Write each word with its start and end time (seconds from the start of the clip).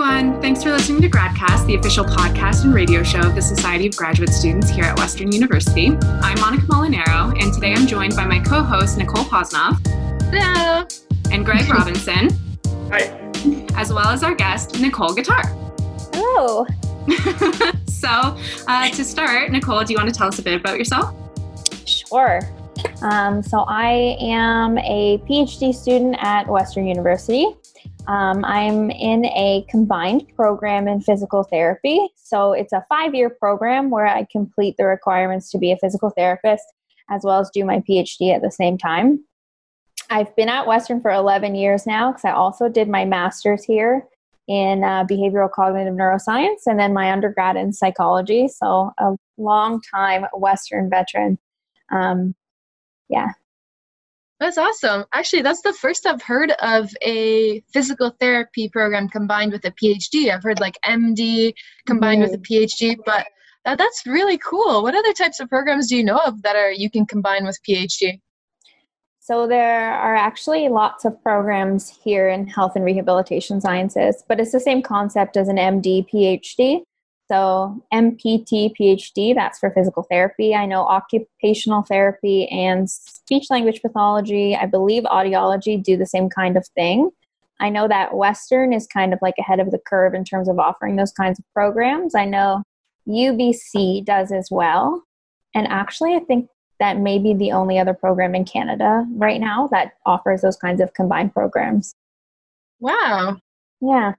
everyone. 0.00 0.40
Thanks 0.40 0.62
for 0.62 0.70
listening 0.70 1.02
to 1.02 1.10
GradCast, 1.10 1.66
the 1.66 1.74
official 1.74 2.06
podcast 2.06 2.64
and 2.64 2.72
radio 2.72 3.02
show 3.02 3.20
of 3.20 3.34
the 3.34 3.42
Society 3.42 3.86
of 3.86 3.96
Graduate 3.96 4.30
Students 4.30 4.70
here 4.70 4.84
at 4.84 4.98
Western 4.98 5.30
University. 5.30 5.88
I'm 5.88 6.40
Monica 6.40 6.64
Molinaro, 6.68 7.38
and 7.38 7.52
today 7.52 7.74
I'm 7.74 7.86
joined 7.86 8.16
by 8.16 8.24
my 8.24 8.38
co 8.38 8.62
host, 8.62 8.96
Nicole 8.96 9.24
Posnoff. 9.24 9.78
Hello. 10.32 10.86
And 11.30 11.44
Greg 11.44 11.68
Robinson. 11.70 12.30
Hi. 12.88 13.10
As 13.76 13.92
well 13.92 14.06
as 14.06 14.22
our 14.22 14.34
guest, 14.34 14.80
Nicole 14.80 15.12
Guitar. 15.12 15.42
Hello. 16.14 16.66
so, 17.86 18.08
uh, 18.68 18.88
to 18.88 19.04
start, 19.04 19.50
Nicole, 19.50 19.84
do 19.84 19.92
you 19.92 19.98
want 19.98 20.08
to 20.08 20.14
tell 20.14 20.28
us 20.28 20.38
a 20.38 20.42
bit 20.42 20.58
about 20.58 20.78
yourself? 20.78 21.14
Sure. 21.84 22.40
Um, 23.02 23.42
so, 23.42 23.66
I 23.68 24.16
am 24.18 24.78
a 24.78 25.18
PhD 25.28 25.74
student 25.74 26.16
at 26.20 26.48
Western 26.48 26.86
University. 26.86 27.54
Um, 28.10 28.44
I'm 28.44 28.90
in 28.90 29.24
a 29.26 29.64
combined 29.70 30.26
program 30.34 30.88
in 30.88 31.00
physical 31.00 31.44
therapy. 31.44 32.08
So 32.16 32.52
it's 32.52 32.72
a 32.72 32.84
five 32.88 33.14
year 33.14 33.30
program 33.30 33.88
where 33.88 34.06
I 34.06 34.26
complete 34.32 34.74
the 34.76 34.84
requirements 34.84 35.48
to 35.52 35.58
be 35.58 35.70
a 35.70 35.76
physical 35.76 36.10
therapist 36.10 36.64
as 37.08 37.22
well 37.22 37.38
as 37.38 37.50
do 37.50 37.64
my 37.64 37.78
PhD 37.88 38.34
at 38.34 38.42
the 38.42 38.50
same 38.50 38.76
time. 38.76 39.24
I've 40.10 40.34
been 40.34 40.48
at 40.48 40.66
Western 40.66 41.00
for 41.00 41.12
11 41.12 41.54
years 41.54 41.86
now 41.86 42.10
because 42.10 42.24
I 42.24 42.32
also 42.32 42.68
did 42.68 42.88
my 42.88 43.04
master's 43.04 43.62
here 43.62 44.08
in 44.48 44.82
uh, 44.82 45.04
behavioral 45.04 45.50
cognitive 45.50 45.94
neuroscience 45.94 46.66
and 46.66 46.80
then 46.80 46.92
my 46.92 47.12
undergrad 47.12 47.54
in 47.54 47.72
psychology. 47.72 48.48
So 48.48 48.90
a 48.98 49.14
long 49.38 49.80
time 49.94 50.26
Western 50.34 50.90
veteran. 50.90 51.38
Um, 51.92 52.34
yeah. 53.08 53.28
That's 54.40 54.56
awesome. 54.56 55.04
Actually, 55.12 55.42
that's 55.42 55.60
the 55.60 55.74
first 55.74 56.06
I've 56.06 56.22
heard 56.22 56.52
of 56.62 56.90
a 57.02 57.60
physical 57.74 58.16
therapy 58.18 58.70
program 58.70 59.06
combined 59.06 59.52
with 59.52 59.66
a 59.66 59.70
PhD. 59.70 60.32
I've 60.32 60.42
heard 60.42 60.60
like 60.60 60.78
MD 60.84 61.52
combined 61.86 62.22
mm-hmm. 62.22 62.30
with 62.32 62.40
a 62.40 62.42
PhD, 62.42 62.96
but 63.04 63.26
that, 63.66 63.76
that's 63.76 64.06
really 64.06 64.38
cool. 64.38 64.82
What 64.82 64.94
other 64.94 65.12
types 65.12 65.40
of 65.40 65.50
programs 65.50 65.88
do 65.88 65.96
you 65.96 66.02
know 66.02 66.16
of 66.24 66.40
that 66.42 66.56
are 66.56 66.72
you 66.72 66.90
can 66.90 67.04
combine 67.04 67.44
with 67.44 67.58
PhD? 67.68 68.18
So 69.18 69.46
there 69.46 69.92
are 69.92 70.16
actually 70.16 70.70
lots 70.70 71.04
of 71.04 71.22
programs 71.22 71.90
here 72.02 72.30
in 72.30 72.46
health 72.46 72.72
and 72.76 72.84
rehabilitation 72.84 73.60
sciences, 73.60 74.24
but 74.26 74.40
it's 74.40 74.52
the 74.52 74.58
same 74.58 74.80
concept 74.80 75.36
as 75.36 75.48
an 75.48 75.56
MD 75.56 76.06
PhD. 76.12 76.80
So, 77.30 77.80
MPT 77.94 78.72
PhD, 78.76 79.36
that's 79.36 79.60
for 79.60 79.70
physical 79.70 80.02
therapy. 80.10 80.52
I 80.52 80.66
know 80.66 80.82
occupational 80.82 81.82
therapy 81.82 82.48
and 82.48 82.90
speech 82.90 83.46
language 83.50 83.82
pathology, 83.82 84.56
I 84.56 84.66
believe 84.66 85.04
audiology 85.04 85.80
do 85.80 85.96
the 85.96 86.06
same 86.06 86.28
kind 86.28 86.56
of 86.56 86.66
thing. 86.74 87.10
I 87.60 87.68
know 87.68 87.86
that 87.86 88.16
Western 88.16 88.72
is 88.72 88.88
kind 88.88 89.12
of 89.12 89.20
like 89.22 89.36
ahead 89.38 89.60
of 89.60 89.70
the 89.70 89.78
curve 89.78 90.12
in 90.12 90.24
terms 90.24 90.48
of 90.48 90.58
offering 90.58 90.96
those 90.96 91.12
kinds 91.12 91.38
of 91.38 91.44
programs. 91.54 92.16
I 92.16 92.24
know 92.24 92.64
UBC 93.06 94.04
does 94.04 94.32
as 94.32 94.48
well. 94.50 95.04
And 95.54 95.68
actually, 95.68 96.16
I 96.16 96.20
think 96.20 96.48
that 96.80 96.98
may 96.98 97.20
be 97.20 97.32
the 97.32 97.52
only 97.52 97.78
other 97.78 97.94
program 97.94 98.34
in 98.34 98.44
Canada 98.44 99.06
right 99.12 99.40
now 99.40 99.68
that 99.68 99.92
offers 100.04 100.40
those 100.40 100.56
kinds 100.56 100.80
of 100.80 100.94
combined 100.94 101.32
programs. 101.32 101.94
Wow. 102.80 103.36
Yeah. 103.80 104.14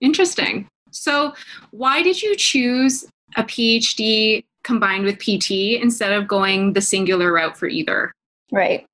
Interesting. 0.00 0.68
So, 0.94 1.34
why 1.70 2.02
did 2.02 2.22
you 2.22 2.36
choose 2.36 3.04
a 3.36 3.42
PhD 3.42 4.44
combined 4.62 5.04
with 5.04 5.18
PT 5.18 5.80
instead 5.82 6.12
of 6.12 6.28
going 6.28 6.72
the 6.72 6.80
singular 6.80 7.32
route 7.32 7.56
for 7.56 7.66
either? 7.66 8.12
Right. 8.52 8.86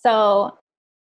So, 0.00 0.58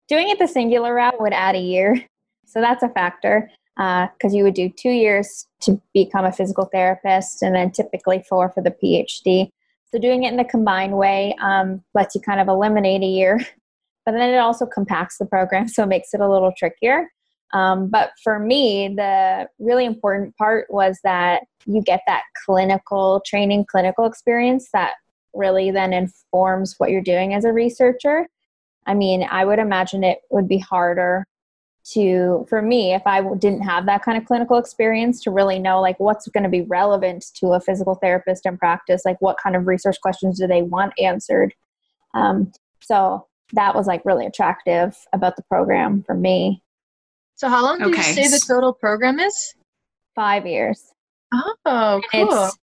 doing 0.07 0.29
it 0.29 0.39
the 0.39 0.47
singular 0.47 0.93
route 0.93 1.21
would 1.21 1.33
add 1.33 1.55
a 1.55 1.59
year. 1.59 2.03
So, 2.45 2.59
that's 2.59 2.83
a 2.83 2.89
factor 2.89 3.49
because 3.75 4.33
uh, 4.33 4.37
you 4.37 4.43
would 4.43 4.53
do 4.53 4.69
two 4.69 4.89
years 4.89 5.45
to 5.61 5.81
become 5.93 6.25
a 6.25 6.31
physical 6.31 6.65
therapist 6.65 7.41
and 7.41 7.53
then 7.53 7.71
typically 7.71 8.23
four 8.27 8.49
for 8.49 8.63
the 8.63 8.71
PhD. 8.71 9.49
So, 9.91 9.99
doing 9.99 10.23
it 10.23 10.31
in 10.31 10.37
the 10.37 10.43
combined 10.43 10.97
way 10.97 11.35
um, 11.41 11.83
lets 11.93 12.15
you 12.15 12.21
kind 12.21 12.39
of 12.39 12.47
eliminate 12.47 13.03
a 13.03 13.07
year, 13.07 13.37
but 14.05 14.13
then 14.13 14.33
it 14.33 14.37
also 14.37 14.65
compacts 14.65 15.17
the 15.17 15.25
program, 15.25 15.67
so 15.67 15.83
it 15.83 15.87
makes 15.87 16.13
it 16.13 16.19
a 16.19 16.29
little 16.29 16.53
trickier. 16.57 17.09
Um, 17.53 17.87
but 17.89 18.11
for 18.23 18.39
me, 18.39 18.89
the 18.89 19.47
really 19.59 19.85
important 19.85 20.35
part 20.37 20.67
was 20.69 20.99
that 21.03 21.43
you 21.65 21.81
get 21.81 22.01
that 22.07 22.23
clinical 22.45 23.21
training, 23.25 23.65
clinical 23.69 24.05
experience 24.05 24.69
that 24.73 24.93
really 25.33 25.71
then 25.71 25.93
informs 25.93 26.75
what 26.77 26.89
you're 26.89 27.01
doing 27.01 27.33
as 27.33 27.45
a 27.45 27.53
researcher. 27.53 28.27
I 28.87 28.93
mean, 28.93 29.27
I 29.29 29.45
would 29.45 29.59
imagine 29.59 30.03
it 30.03 30.19
would 30.29 30.47
be 30.47 30.57
harder 30.57 31.25
to 31.85 32.45
for 32.49 32.61
me 32.61 32.93
if 32.93 33.03
i 33.05 33.21
didn't 33.35 33.61
have 33.61 33.85
that 33.85 34.01
kind 34.01 34.17
of 34.17 34.25
clinical 34.25 34.57
experience 34.57 35.21
to 35.21 35.29
really 35.29 35.59
know 35.59 35.79
like 35.79 35.99
what's 35.99 36.27
going 36.29 36.43
to 36.43 36.49
be 36.49 36.61
relevant 36.61 37.25
to 37.35 37.49
a 37.49 37.59
physical 37.59 37.95
therapist 37.95 38.45
in 38.45 38.57
practice 38.57 39.03
like 39.05 39.21
what 39.21 39.37
kind 39.41 39.55
of 39.55 39.67
research 39.67 39.97
questions 40.01 40.39
do 40.39 40.47
they 40.47 40.63
want 40.63 40.93
answered 40.99 41.53
um, 42.15 42.51
so 42.81 43.27
that 43.53 43.75
was 43.75 43.85
like 43.85 44.03
really 44.03 44.25
attractive 44.25 44.97
about 45.13 45.35
the 45.35 45.43
program 45.43 46.01
for 46.01 46.15
me 46.15 46.61
so 47.35 47.49
how 47.49 47.63
long 47.63 47.79
do 47.79 47.85
okay. 47.85 47.97
you 47.97 48.13
say 48.13 48.27
the 48.27 48.43
total 48.47 48.73
program 48.73 49.19
is? 49.19 49.55
Five 50.15 50.45
years. 50.45 50.81
Oh, 51.33 52.01
cool. 52.11 52.45
It's, 52.45 52.57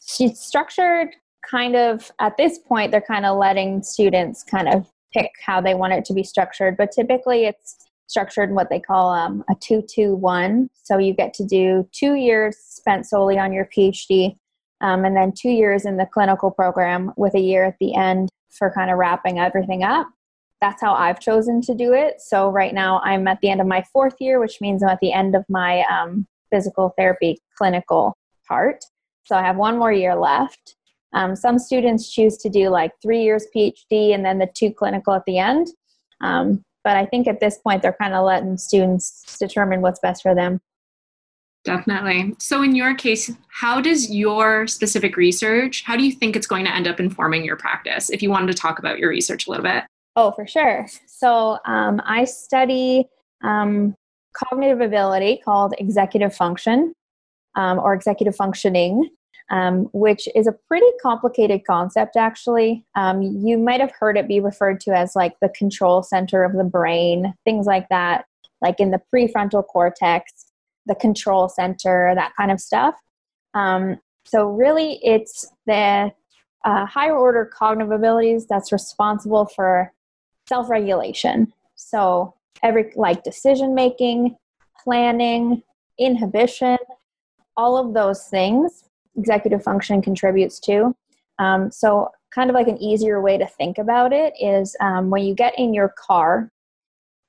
she's 0.00 0.38
structured 0.38 1.08
kind 1.48 1.76
of 1.76 2.10
at 2.20 2.36
this 2.36 2.58
point 2.58 2.90
they're 2.90 3.00
kind 3.00 3.24
of 3.24 3.38
letting 3.38 3.82
students 3.82 4.42
kind 4.42 4.68
of 4.68 4.86
pick 5.12 5.30
how 5.44 5.60
they 5.60 5.74
want 5.74 5.92
it 5.92 6.04
to 6.04 6.12
be 6.12 6.22
structured 6.22 6.76
but 6.76 6.90
typically 6.92 7.44
it's 7.44 7.76
structured 8.06 8.48
in 8.48 8.54
what 8.54 8.68
they 8.70 8.80
call 8.80 9.10
um, 9.10 9.44
a 9.50 9.54
221 9.54 10.68
so 10.82 10.98
you 10.98 11.14
get 11.14 11.32
to 11.32 11.44
do 11.44 11.86
two 11.92 12.14
years 12.14 12.56
spent 12.58 13.06
solely 13.06 13.38
on 13.38 13.52
your 13.52 13.68
phd 13.76 14.34
um, 14.80 15.04
and 15.04 15.16
then 15.16 15.32
two 15.32 15.50
years 15.50 15.84
in 15.84 15.96
the 15.96 16.06
clinical 16.06 16.50
program 16.50 17.12
with 17.16 17.34
a 17.34 17.40
year 17.40 17.64
at 17.64 17.76
the 17.80 17.94
end 17.94 18.28
for 18.50 18.70
kind 18.70 18.90
of 18.90 18.98
wrapping 18.98 19.38
everything 19.38 19.82
up 19.82 20.08
that's 20.60 20.80
how 20.80 20.94
I've 20.94 21.20
chosen 21.20 21.60
to 21.62 21.74
do 21.74 21.92
it. 21.92 22.20
So 22.20 22.48
right 22.48 22.74
now 22.74 23.00
I'm 23.04 23.28
at 23.28 23.40
the 23.40 23.50
end 23.50 23.60
of 23.60 23.66
my 23.66 23.84
fourth 23.92 24.16
year, 24.20 24.40
which 24.40 24.60
means 24.60 24.82
I'm 24.82 24.88
at 24.88 25.00
the 25.00 25.12
end 25.12 25.34
of 25.34 25.44
my 25.48 25.84
um, 25.84 26.26
physical 26.50 26.92
therapy 26.96 27.38
clinical 27.56 28.16
part. 28.46 28.84
So 29.24 29.36
I 29.36 29.42
have 29.42 29.56
one 29.56 29.78
more 29.78 29.92
year 29.92 30.16
left. 30.16 30.76
Um, 31.12 31.36
some 31.36 31.58
students 31.58 32.12
choose 32.12 32.36
to 32.38 32.48
do 32.48 32.68
like 32.68 32.92
three 33.00 33.22
years 33.22 33.46
PhD 33.54 34.14
and 34.14 34.24
then 34.24 34.38
the 34.38 34.48
two 34.54 34.72
clinical 34.72 35.14
at 35.14 35.24
the 35.26 35.38
end. 35.38 35.68
Um, 36.20 36.62
but 36.84 36.96
I 36.96 37.06
think 37.06 37.28
at 37.28 37.40
this 37.40 37.58
point 37.58 37.82
they're 37.82 37.96
kind 38.00 38.14
of 38.14 38.24
letting 38.24 38.56
students 38.56 39.36
determine 39.38 39.80
what's 39.80 40.00
best 40.00 40.22
for 40.22 40.34
them. 40.34 40.60
Definitely. 41.64 42.34
So 42.38 42.62
in 42.62 42.74
your 42.74 42.94
case, 42.94 43.30
how 43.48 43.80
does 43.80 44.10
your 44.10 44.66
specific 44.66 45.16
research, 45.16 45.82
how 45.84 45.96
do 45.96 46.04
you 46.04 46.12
think 46.12 46.34
it's 46.34 46.46
going 46.46 46.64
to 46.64 46.74
end 46.74 46.88
up 46.88 47.00
informing 47.00 47.44
your 47.44 47.56
practice? 47.56 48.10
If 48.10 48.22
you 48.22 48.30
wanted 48.30 48.46
to 48.48 48.54
talk 48.54 48.78
about 48.78 48.98
your 48.98 49.10
research 49.10 49.46
a 49.46 49.50
little 49.50 49.64
bit. 49.64 49.84
Oh, 50.20 50.32
for 50.32 50.48
sure. 50.48 50.84
So 51.06 51.60
um, 51.64 52.02
I 52.04 52.24
study 52.24 53.08
um, 53.44 53.94
cognitive 54.34 54.80
ability 54.80 55.40
called 55.44 55.74
executive 55.78 56.34
function 56.34 56.92
um, 57.54 57.78
or 57.78 57.94
executive 57.94 58.34
functioning, 58.34 59.10
um, 59.52 59.88
which 59.92 60.26
is 60.34 60.48
a 60.48 60.56
pretty 60.66 60.88
complicated 61.00 61.60
concept, 61.64 62.16
actually. 62.16 62.84
Um, 62.96 63.22
you 63.22 63.58
might 63.58 63.80
have 63.80 63.92
heard 63.92 64.16
it 64.16 64.26
be 64.26 64.40
referred 64.40 64.80
to 64.80 64.90
as 64.90 65.14
like 65.14 65.34
the 65.40 65.50
control 65.50 66.02
center 66.02 66.42
of 66.42 66.54
the 66.54 66.64
brain, 66.64 67.32
things 67.44 67.66
like 67.66 67.88
that, 67.88 68.24
like 68.60 68.80
in 68.80 68.90
the 68.90 69.00
prefrontal 69.14 69.64
cortex, 69.64 70.46
the 70.86 70.96
control 70.96 71.48
center, 71.48 72.12
that 72.16 72.32
kind 72.36 72.50
of 72.50 72.60
stuff. 72.60 72.96
Um, 73.54 74.00
so, 74.24 74.48
really, 74.48 74.98
it's 75.04 75.46
the 75.68 76.10
uh, 76.64 76.86
higher 76.86 77.16
order 77.16 77.44
cognitive 77.44 77.92
abilities 77.92 78.46
that's 78.48 78.72
responsible 78.72 79.46
for 79.46 79.92
self 80.48 80.70
regulation. 80.70 81.52
So, 81.76 82.34
every 82.62 82.92
like 82.96 83.22
decision 83.22 83.74
making, 83.74 84.36
planning, 84.82 85.62
inhibition, 85.98 86.78
all 87.56 87.76
of 87.76 87.94
those 87.94 88.24
things 88.24 88.84
executive 89.16 89.62
function 89.62 90.00
contributes 90.00 90.60
to. 90.60 90.94
Um, 91.38 91.70
so, 91.70 92.10
kind 92.34 92.50
of 92.50 92.54
like 92.54 92.68
an 92.68 92.78
easier 92.78 93.20
way 93.20 93.38
to 93.38 93.46
think 93.46 93.78
about 93.78 94.12
it 94.12 94.32
is 94.40 94.76
um, 94.80 95.10
when 95.10 95.24
you 95.24 95.34
get 95.34 95.58
in 95.58 95.74
your 95.74 95.94
car, 95.96 96.50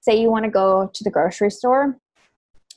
say 0.01 0.19
you 0.19 0.29
want 0.29 0.45
to 0.45 0.51
go 0.51 0.89
to 0.93 1.03
the 1.03 1.11
grocery 1.11 1.51
store, 1.51 1.97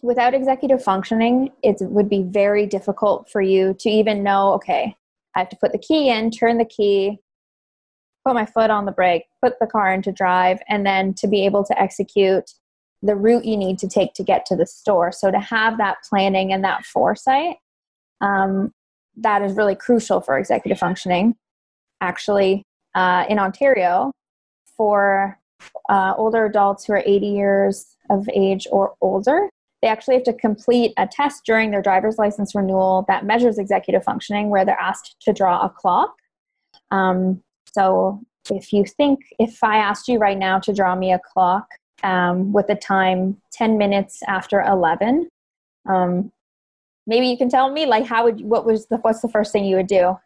without 0.02 0.34
executive 0.34 0.82
functioning, 0.82 1.50
it 1.62 1.76
would 1.80 2.08
be 2.08 2.22
very 2.22 2.66
difficult 2.66 3.30
for 3.30 3.40
you 3.40 3.74
to 3.78 3.88
even 3.88 4.22
know, 4.22 4.52
okay, 4.54 4.96
I 5.34 5.40
have 5.40 5.48
to 5.50 5.56
put 5.56 5.72
the 5.72 5.78
key 5.78 6.10
in, 6.10 6.30
turn 6.30 6.58
the 6.58 6.64
key, 6.64 7.18
put 8.24 8.34
my 8.34 8.46
foot 8.46 8.70
on 8.70 8.84
the 8.84 8.92
brake, 8.92 9.24
put 9.42 9.54
the 9.60 9.66
car 9.66 9.92
into 9.92 10.12
drive, 10.12 10.60
and 10.69 10.86
then 10.86 11.14
to 11.14 11.26
be 11.26 11.44
able 11.44 11.64
to 11.64 11.80
execute 11.80 12.50
the 13.02 13.16
route 13.16 13.44
you 13.44 13.56
need 13.56 13.78
to 13.80 13.88
take 13.88 14.14
to 14.14 14.22
get 14.22 14.46
to 14.46 14.56
the 14.56 14.66
store. 14.66 15.10
So 15.10 15.30
to 15.30 15.40
have 15.40 15.78
that 15.78 15.98
planning 16.08 16.52
and 16.52 16.62
that 16.64 16.84
foresight, 16.84 17.56
um, 18.20 18.72
that 19.16 19.42
is 19.42 19.56
really 19.56 19.74
crucial 19.74 20.20
for 20.20 20.38
executive 20.38 20.78
functioning. 20.78 21.34
Actually, 22.00 22.64
uh, 22.94 23.24
in 23.28 23.38
Ontario, 23.38 24.12
for 24.76 25.38
uh, 25.88 26.14
older 26.16 26.44
adults 26.44 26.84
who 26.84 26.92
are 26.92 27.02
80 27.04 27.26
years 27.26 27.96
of 28.10 28.28
age 28.34 28.66
or 28.70 28.94
older, 29.00 29.48
they 29.80 29.88
actually 29.88 30.14
have 30.14 30.25
to 30.25 30.32
complete 30.32 30.92
a 30.96 31.06
test 31.06 31.44
during 31.44 31.72
their 31.72 31.82
driver's 31.82 32.16
license 32.16 32.54
renewal 32.54 33.04
that 33.08 33.26
measures 33.26 33.58
executive 33.58 34.04
functioning, 34.04 34.48
where 34.48 34.64
they're 34.64 34.78
asked 34.78 35.16
to 35.22 35.32
draw 35.32 35.60
a 35.64 35.68
clock. 35.68 36.14
Um, 36.92 37.42
so 37.72 38.20
if 38.50 38.72
you 38.72 38.84
think, 38.84 39.20
if 39.38 39.62
I 39.62 39.76
asked 39.78 40.08
you 40.08 40.19
right 40.19 40.38
now 40.38 40.58
to 40.60 40.72
draw 40.72 40.94
me 40.94 41.12
a 41.12 41.19
clock 41.32 41.66
um, 42.02 42.52
with 42.52 42.69
a 42.69 42.74
time 42.74 43.40
10 43.52 43.78
minutes 43.78 44.20
after 44.28 44.60
11, 44.62 45.28
um, 45.88 46.30
maybe 47.06 47.26
you 47.26 47.36
can 47.36 47.48
tell 47.48 47.70
me 47.72 47.86
like 47.86 48.04
how 48.06 48.24
would 48.24 48.40
what 48.42 48.64
was 48.64 48.86
the 48.86 48.96
what's 48.98 49.20
the 49.20 49.28
first 49.28 49.52
thing 49.52 49.64
you 49.64 49.76
would 49.76 49.86
do 49.88 50.16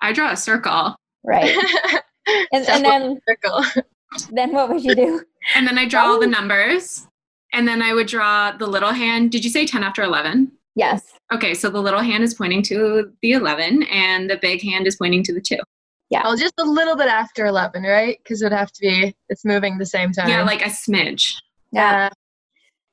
I 0.00 0.12
draw 0.12 0.30
a 0.32 0.36
circle. 0.36 0.94
right 1.24 1.56
and, 2.52 2.68
and 2.68 2.84
then 2.84 3.20
Circle. 3.28 3.64
then 4.30 4.52
what 4.52 4.68
would 4.68 4.84
you 4.84 4.94
do 4.94 5.22
And 5.56 5.66
then 5.66 5.78
I 5.78 5.86
draw 5.88 6.04
all 6.12 6.20
the 6.20 6.26
Oh. 6.26 6.30
numbers. 6.30 7.06
And 7.54 7.68
then 7.68 7.82
I 7.82 7.92
would 7.92 8.06
draw 8.06 8.52
the 8.52 8.66
little 8.66 8.92
hand. 8.92 9.30
Did 9.30 9.44
you 9.44 9.50
say 9.50 9.66
10 9.66 9.82
after 9.84 10.02
11? 10.02 10.50
yes 10.74 11.12
Okay, 11.32 11.54
so 11.54 11.68
the 11.70 11.80
little 11.80 12.00
hand 12.00 12.22
is 12.24 12.34
pointing 12.34 12.62
to 12.64 13.12
the 13.22 13.32
11 13.32 13.82
and 13.84 14.28
the 14.30 14.38
big 14.40 14.62
hand 14.62 14.86
is 14.86 14.96
pointing 14.96 15.22
to 15.24 15.32
the 15.34 15.40
2. 15.40 15.56
Well, 16.24 16.36
just 16.36 16.54
a 16.58 16.64
little 16.64 16.96
bit 16.96 17.08
after 17.08 17.46
11, 17.46 17.82
right? 17.84 18.18
Because 18.22 18.42
it 18.42 18.46
would 18.46 18.52
have 18.52 18.70
to 18.72 18.80
be, 18.80 19.16
it's 19.28 19.44
moving 19.44 19.78
the 19.78 19.86
same 19.86 20.12
time. 20.12 20.28
Yeah, 20.28 20.42
like 20.44 20.60
a 20.62 20.66
smidge. 20.68 21.36
yeah. 21.72 22.10
Uh, 22.10 22.14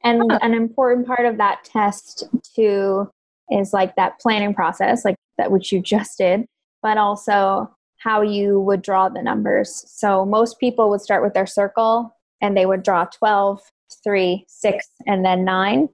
and 0.04 0.31
Huh. 0.31 0.39
an 0.42 0.54
important 0.54 1.06
part 1.06 1.25
of 1.25 1.38
that 1.38 1.63
test 1.66 2.24
too 2.56 3.10
is 3.51 3.74
like 3.74 3.95
that 3.95 4.19
planning 4.19 4.54
process 4.54 5.04
like 5.04 5.16
that 5.38 5.51
which 5.51 5.71
you 5.71 5.81
just 5.81 6.18
did 6.18 6.45
but 6.81 6.98
also 6.98 7.69
how 7.98 8.21
you 8.21 8.60
would 8.62 8.81
draw 8.81 9.10
the 9.10 9.22
numbers 9.22 9.83
so 9.88 10.24
most 10.25 10.60
people 10.60 10.89
would 10.89 11.01
start 11.01 11.22
with 11.24 11.33
their 11.33 11.45
circle 11.48 12.15
and 12.42 12.56
they 12.56 12.65
would 12.65 12.83
draw 12.83 13.04
12 13.06 13.60
3 14.04 14.45
6 14.48 14.88
and 15.07 15.25
then 15.25 15.44
9 15.44 15.89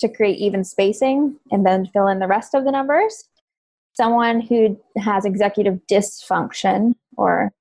to 0.00 0.08
create 0.08 0.36
even 0.38 0.62
spacing 0.64 1.36
and 1.50 1.64
then 1.64 1.86
fill 1.86 2.08
in 2.08 2.18
the 2.18 2.26
rest 2.26 2.54
of 2.54 2.64
the 2.64 2.70
numbers 2.70 3.24
someone 3.96 4.40
who 4.40 4.78
has 4.98 5.24
executive 5.24 5.80
dysfunction 5.90 6.94
or 7.16 7.52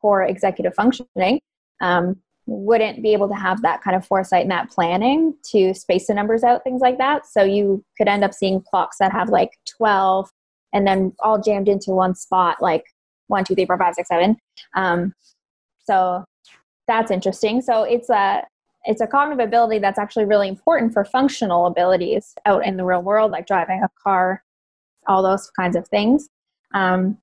poor 0.00 0.22
executive 0.22 0.74
functioning 0.74 1.40
um, 1.80 2.16
wouldn't 2.46 3.02
be 3.02 3.12
able 3.12 3.28
to 3.28 3.34
have 3.34 3.62
that 3.62 3.82
kind 3.82 3.96
of 3.96 4.06
foresight 4.06 4.42
and 4.42 4.50
that 4.50 4.70
planning 4.70 5.34
to 5.50 5.74
space 5.74 6.06
the 6.06 6.14
numbers 6.14 6.42
out, 6.42 6.64
things 6.64 6.80
like 6.80 6.98
that. 6.98 7.26
So 7.26 7.42
you 7.42 7.84
could 7.96 8.08
end 8.08 8.24
up 8.24 8.34
seeing 8.34 8.62
clocks 8.62 8.98
that 8.98 9.12
have 9.12 9.28
like 9.28 9.50
12 9.76 10.28
and 10.72 10.86
then 10.86 11.12
all 11.20 11.40
jammed 11.40 11.68
into 11.68 11.90
one 11.90 12.14
spot, 12.14 12.56
like 12.60 12.84
one, 13.28 13.44
two, 13.44 13.54
three, 13.54 13.66
four, 13.66 13.78
five, 13.78 13.94
six, 13.94 14.08
seven. 14.08 14.36
Um, 14.74 15.12
so 15.84 16.24
that's 16.86 17.10
interesting. 17.10 17.60
So 17.60 17.82
it's 17.82 18.10
a 18.10 18.44
it's 18.84 19.00
a 19.00 19.06
cognitive 19.06 19.46
ability 19.46 19.78
that's 19.78 19.98
actually 19.98 20.24
really 20.24 20.48
important 20.48 20.92
for 20.92 21.04
functional 21.04 21.66
abilities 21.66 22.34
out 22.46 22.66
in 22.66 22.76
the 22.76 22.84
real 22.84 23.02
world, 23.02 23.30
like 23.30 23.46
driving 23.46 23.80
a 23.80 23.88
car, 24.02 24.42
all 25.06 25.22
those 25.22 25.50
kinds 25.50 25.76
of 25.76 25.86
things. 25.88 26.28
Um, 26.74 27.18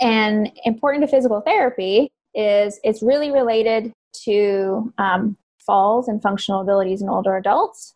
and 0.00 0.50
important 0.64 1.02
to 1.04 1.08
physical 1.08 1.40
therapy 1.40 2.10
is 2.34 2.80
it's 2.84 3.02
really 3.02 3.30
related 3.30 3.92
to 4.24 4.92
um, 4.98 5.36
falls 5.58 6.08
and 6.08 6.22
functional 6.22 6.60
abilities 6.60 7.02
in 7.02 7.08
older 7.08 7.36
adults 7.36 7.94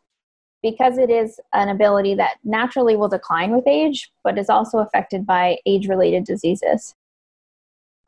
because 0.62 0.96
it 0.99 1.11
is 1.11 1.38
an 1.52 1.69
ability 1.69 2.14
that 2.14 2.37
naturally 2.43 2.96
will 2.96 3.08
decline 3.08 3.55
with 3.55 3.66
age, 3.66 4.11
but 4.22 4.38
is 4.38 4.49
also 4.49 4.78
affected 4.78 5.26
by 5.26 5.58
age 5.67 5.88
related 5.88 6.25
diseases. 6.25 6.94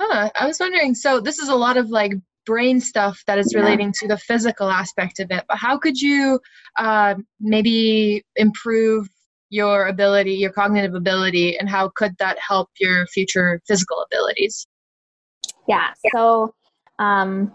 Huh, 0.01 0.31
I 0.39 0.47
was 0.47 0.59
wondering. 0.59 0.95
So 0.95 1.21
this 1.21 1.39
is 1.39 1.49
a 1.49 1.55
lot 1.55 1.77
of 1.77 1.91
like 1.91 2.13
brain 2.47 2.81
stuff 2.81 3.23
that 3.27 3.39
is 3.39 3.53
Yeah. 3.53 3.61
relating 3.61 3.93
to 3.93 4.09
the 4.09 4.17
physical 4.17 4.71
aspect 4.71 5.21
of 5.21 5.31
it. 5.31 5.45
But 5.49 5.59
how 5.59 5.77
could 5.79 6.01
you 6.01 6.41
uh, 6.79 7.17
maybe 7.41 8.25
improve 8.37 9.09
your 9.51 9.87
ability, 9.87 10.33
your 10.35 10.53
cognitive 10.53 10.95
ability, 10.95 11.59
and 11.59 11.69
how 11.69 11.91
could 11.95 12.17
that 12.19 12.37
help 12.47 12.69
your 12.81 13.07
future 13.09 13.61
physical 13.67 14.05
abilities? 14.11 14.67
Yeah. 15.69 15.93
So 16.15 16.55
um, 16.99 17.53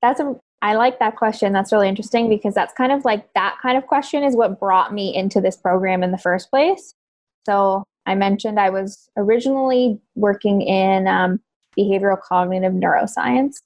that's 0.00 0.20
a 0.20 0.36
I 0.62 0.76
like 0.76 1.00
that 1.00 1.16
question. 1.16 1.52
That's 1.52 1.72
really 1.72 1.88
interesting 1.88 2.28
because 2.28 2.54
that's 2.54 2.72
kind 2.72 2.92
of 2.92 3.04
like 3.04 3.32
that 3.34 3.56
kind 3.60 3.76
of 3.76 3.86
question 3.88 4.22
is 4.22 4.36
what 4.36 4.60
brought 4.60 4.94
me 4.94 5.14
into 5.14 5.40
this 5.40 5.56
program 5.56 6.04
in 6.04 6.12
the 6.12 6.18
first 6.18 6.50
place. 6.50 6.94
So 7.44 7.82
I 8.06 8.14
mentioned 8.14 8.60
I 8.60 8.70
was 8.70 9.10
originally 9.16 10.00
working 10.14 10.62
in 10.62 11.08
um, 11.08 11.40
behavioral 11.76 12.20
cognitive 12.20 12.72
neuroscience. 12.72 13.56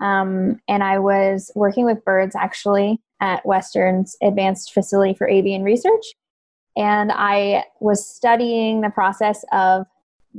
Um, 0.00 0.60
and 0.68 0.84
I 0.84 1.00
was 1.00 1.50
working 1.56 1.84
with 1.84 2.04
birds 2.04 2.36
actually 2.36 3.00
at 3.20 3.44
Western's 3.44 4.16
Advanced 4.22 4.72
Facility 4.72 5.14
for 5.14 5.28
Avian 5.28 5.64
Research. 5.64 6.04
And 6.76 7.10
I 7.12 7.64
was 7.80 8.06
studying 8.06 8.82
the 8.82 8.90
process 8.90 9.44
of 9.52 9.86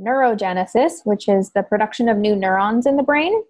neurogenesis, 0.00 1.04
which 1.04 1.28
is 1.28 1.50
the 1.50 1.62
production 1.62 2.08
of 2.08 2.16
new 2.16 2.36
neurons 2.36 2.86
in 2.86 2.96
the 2.96 3.02
brain. 3.02 3.42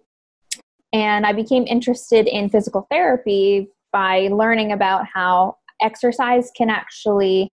And 0.91 1.25
I 1.25 1.33
became 1.33 1.67
interested 1.67 2.27
in 2.27 2.49
physical 2.49 2.87
therapy 2.89 3.67
by 3.91 4.29
learning 4.31 4.71
about 4.71 5.05
how 5.13 5.57
exercise 5.81 6.51
can 6.55 6.69
actually 6.69 7.49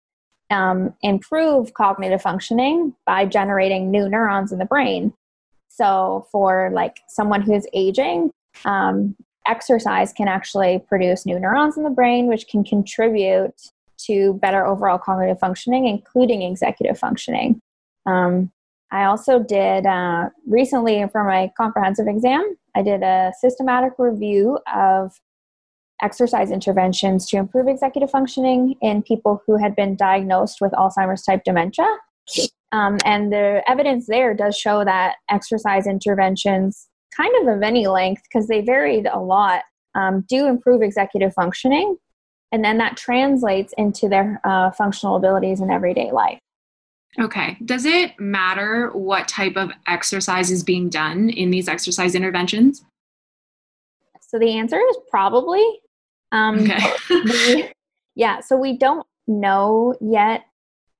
um, 0.51 0.95
improve 1.03 1.75
cognitive 1.75 2.23
functioning 2.23 2.95
by 3.05 3.27
generating 3.27 3.91
new 3.91 4.09
neurons 4.09 4.53
in 4.53 4.59
the 4.59 4.65
brain. 4.65 5.13
So, 5.69 6.27
for 6.33 6.71
like 6.73 7.01
someone 7.09 7.43
who's 7.43 7.67
aging, 7.75 8.31
um, 8.65 9.17
exercise 9.47 10.13
can 10.13 10.29
actually 10.29 10.83
produce 10.89 11.27
new 11.27 11.39
neurons 11.39 11.77
in 11.77 11.83
the 11.83 11.91
brain, 11.91 12.27
which 12.29 12.49
can 12.49 12.65
contribute 12.65 13.71
to 14.07 14.35
better 14.43 14.67
overall 14.67 14.99
cognitive 14.99 15.39
functioning, 15.39 15.87
including 15.87 16.43
executive 16.43 16.99
functioning. 16.99 17.61
Um, 18.07 18.53
I 18.93 19.05
also 19.05 19.41
did 19.41 19.85
uh, 19.85 20.31
recently 20.47 21.05
for 21.11 21.25
my 21.25 21.51
comprehensive 21.57 22.07
exam, 22.07 22.57
I 22.77 22.83
did 22.83 23.03
a 23.03 23.33
systematic 23.41 23.95
review 23.99 24.59
of 24.73 25.13
exercise 26.03 26.51
interventions 26.51 27.27
to 27.31 27.39
improve 27.39 27.69
executive 27.69 28.11
functioning 28.11 28.77
in 28.83 29.03
people 29.03 29.43
who 29.47 29.57
had 29.57 29.75
been 29.75 29.97
diagnosed 29.97 30.61
with 30.61 30.73
Alzheimer's 30.73 31.23
type 31.23 31.43
dementia. 31.45 31.89
Um, 32.73 32.99
and 33.05 33.33
the 33.33 33.63
evidence 33.67 34.07
there 34.07 34.35
does 34.35 34.59
show 34.59 34.85
that 34.85 35.17
exercise 35.31 35.87
interventions, 35.87 36.87
kind 37.17 37.33
of 37.41 37.57
of 37.57 37.63
any 37.63 37.87
length, 37.87 38.23
because 38.25 38.47
they 38.47 38.61
varied 38.61 39.07
a 39.11 39.19
lot, 39.19 39.63
um, 39.95 40.25
do 40.29 40.47
improve 40.47 40.83
executive 40.83 41.33
functioning. 41.33 41.97
And 42.53 42.65
then 42.65 42.79
that 42.79 42.97
translates 42.97 43.75
into 43.77 44.09
their 44.09 44.41
uh, 44.45 44.71
functional 44.71 45.17
abilities 45.17 45.61
in 45.61 45.71
everyday 45.71 46.13
life. 46.13 46.39
Okay. 47.19 47.57
Does 47.65 47.85
it 47.85 48.19
matter 48.21 48.91
what 48.93 49.27
type 49.27 49.57
of 49.57 49.71
exercise 49.87 50.51
is 50.51 50.63
being 50.63 50.89
done 50.89 51.31
in 51.31 51.51
these 51.51 51.69
exercise 51.69 52.15
interventions? 52.15 52.85
So 54.21 54.39
the 54.39 54.57
answer 54.59 54.79
is 54.91 54.97
probably. 55.09 55.65
Um, 56.33 56.61
Okay. 56.61 56.81
we- 57.25 57.73
yeah, 58.15 58.41
so 58.41 58.57
we 58.57 58.77
don't 58.79 59.07
know 59.27 59.95
yet. 60.01 60.47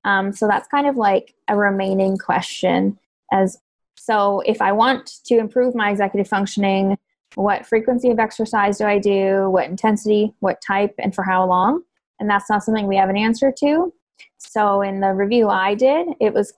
Um, 0.05 0.31
so 0.31 0.47
that's 0.47 0.67
kind 0.67 0.87
of 0.87 0.95
like 0.95 1.33
a 1.47 1.57
remaining 1.57 2.17
question. 2.17 2.97
As 3.31 3.57
so, 3.97 4.41
if 4.41 4.61
I 4.61 4.71
want 4.71 5.23
to 5.25 5.37
improve 5.37 5.75
my 5.75 5.89
executive 5.91 6.27
functioning, 6.29 6.97
what 7.35 7.65
frequency 7.65 8.09
of 8.09 8.19
exercise 8.19 8.77
do 8.77 8.85
I 8.85 8.99
do? 8.99 9.49
What 9.49 9.65
intensity? 9.65 10.33
What 10.39 10.61
type? 10.65 10.95
And 10.97 11.13
for 11.13 11.23
how 11.23 11.45
long? 11.45 11.83
And 12.19 12.29
that's 12.29 12.49
not 12.49 12.63
something 12.63 12.87
we 12.87 12.97
have 12.97 13.09
an 13.09 13.17
answer 13.17 13.53
to. 13.59 13.93
So 14.37 14.81
in 14.81 14.99
the 14.99 15.13
review 15.13 15.49
I 15.49 15.75
did, 15.75 16.07
it 16.19 16.33
was 16.33 16.53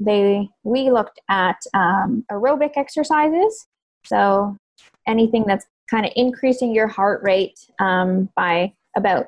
they 0.00 0.48
we 0.64 0.90
looked 0.90 1.20
at 1.28 1.56
um, 1.74 2.24
aerobic 2.30 2.72
exercises. 2.76 3.66
So 4.04 4.56
anything 5.06 5.44
that's 5.46 5.66
kind 5.90 6.06
of 6.06 6.12
increasing 6.16 6.74
your 6.74 6.88
heart 6.88 7.22
rate 7.22 7.58
um, 7.78 8.28
by 8.34 8.72
about 8.96 9.26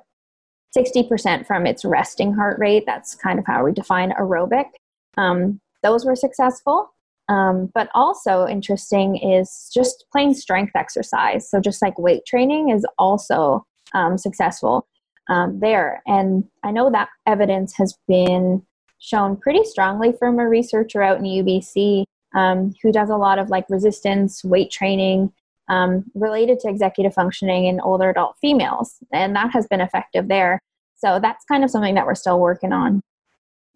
60% 0.76 1.46
from 1.46 1.66
its 1.66 1.84
resting 1.84 2.32
heart 2.32 2.58
rate. 2.58 2.84
That's 2.86 3.14
kind 3.14 3.38
of 3.38 3.46
how 3.46 3.64
we 3.64 3.72
define 3.72 4.12
aerobic. 4.12 4.66
Um, 5.16 5.60
those 5.82 6.04
were 6.04 6.16
successful. 6.16 6.93
Um, 7.28 7.70
but 7.74 7.88
also 7.94 8.46
interesting 8.46 9.16
is 9.16 9.70
just 9.72 10.04
plain 10.12 10.34
strength 10.34 10.72
exercise. 10.74 11.48
So 11.48 11.60
just 11.60 11.80
like 11.80 11.98
weight 11.98 12.26
training 12.26 12.70
is 12.70 12.84
also 12.98 13.64
um, 13.94 14.18
successful 14.18 14.86
um, 15.28 15.58
there. 15.60 16.02
And 16.06 16.44
I 16.62 16.70
know 16.70 16.90
that 16.90 17.08
evidence 17.26 17.74
has 17.76 17.96
been 18.06 18.62
shown 18.98 19.36
pretty 19.36 19.64
strongly 19.64 20.12
from 20.12 20.38
a 20.38 20.48
researcher 20.48 21.02
out 21.02 21.18
in 21.18 21.24
UBC 21.24 22.04
um, 22.34 22.74
who 22.82 22.92
does 22.92 23.10
a 23.10 23.16
lot 23.16 23.38
of 23.38 23.48
like 23.48 23.68
resistance 23.70 24.44
weight 24.44 24.70
training 24.70 25.32
um, 25.68 26.04
related 26.14 26.60
to 26.60 26.68
executive 26.68 27.14
functioning 27.14 27.66
in 27.66 27.80
older 27.80 28.10
adult 28.10 28.36
females. 28.40 28.96
And 29.12 29.34
that 29.36 29.50
has 29.52 29.66
been 29.66 29.80
effective 29.80 30.28
there. 30.28 30.60
So 30.96 31.18
that's 31.20 31.44
kind 31.46 31.64
of 31.64 31.70
something 31.70 31.94
that 31.94 32.06
we're 32.06 32.14
still 32.14 32.40
working 32.40 32.72
on. 32.72 33.00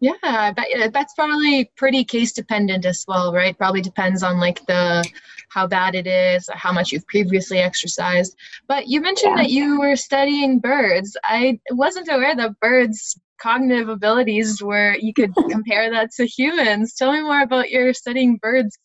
Yeah, 0.00 0.12
that, 0.22 0.90
that's 0.92 1.14
probably 1.14 1.70
pretty 1.76 2.04
case 2.04 2.32
dependent 2.32 2.84
as 2.84 3.04
well, 3.08 3.32
right? 3.32 3.58
Probably 3.58 3.80
depends 3.80 4.22
on 4.22 4.38
like 4.38 4.64
the 4.66 5.04
how 5.48 5.66
bad 5.66 5.94
it 5.94 6.06
is, 6.06 6.48
how 6.52 6.72
much 6.72 6.92
you've 6.92 7.06
previously 7.06 7.58
exercised. 7.58 8.36
But 8.68 8.86
you 8.86 9.00
mentioned 9.00 9.34
yeah. 9.36 9.42
that 9.42 9.50
you 9.50 9.80
were 9.80 9.96
studying 9.96 10.60
birds. 10.60 11.16
I 11.24 11.58
wasn't 11.70 12.08
aware 12.12 12.36
that 12.36 12.60
birds 12.60 13.18
cognitive 13.40 13.88
abilities 13.88 14.62
where 14.62 14.96
you 14.96 15.12
could 15.12 15.34
compare 15.50 15.90
that 15.90 16.12
to 16.12 16.26
humans. 16.26 16.94
Tell 16.94 17.12
me 17.12 17.22
more 17.22 17.42
about 17.42 17.70
your 17.70 17.92
studying 17.94 18.36
birds 18.36 18.78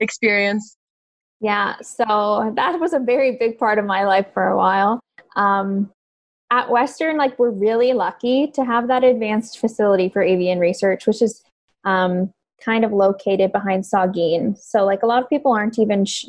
experience. 0.00 0.76
Yeah, 1.40 1.76
so 1.82 2.52
that 2.56 2.80
was 2.80 2.92
a 2.92 2.98
very 2.98 3.36
big 3.36 3.58
part 3.58 3.78
of 3.78 3.84
my 3.84 4.04
life 4.04 4.26
for 4.32 4.48
a 4.48 4.56
while. 4.56 5.00
Um, 5.36 5.92
at 6.50 6.70
Western, 6.70 7.16
like 7.16 7.38
we're 7.38 7.50
really 7.50 7.92
lucky 7.92 8.48
to 8.48 8.64
have 8.64 8.88
that 8.88 9.04
advanced 9.04 9.58
facility 9.58 10.08
for 10.08 10.22
avian 10.22 10.58
research, 10.58 11.06
which 11.06 11.20
is 11.22 11.42
um, 11.84 12.32
kind 12.64 12.84
of 12.84 12.92
located 12.92 13.52
behind 13.52 13.84
Saugeen. 13.84 14.56
So, 14.58 14.84
like 14.84 15.02
a 15.02 15.06
lot 15.06 15.22
of 15.22 15.28
people 15.28 15.52
aren't 15.52 15.78
even 15.78 16.04
sh- 16.04 16.26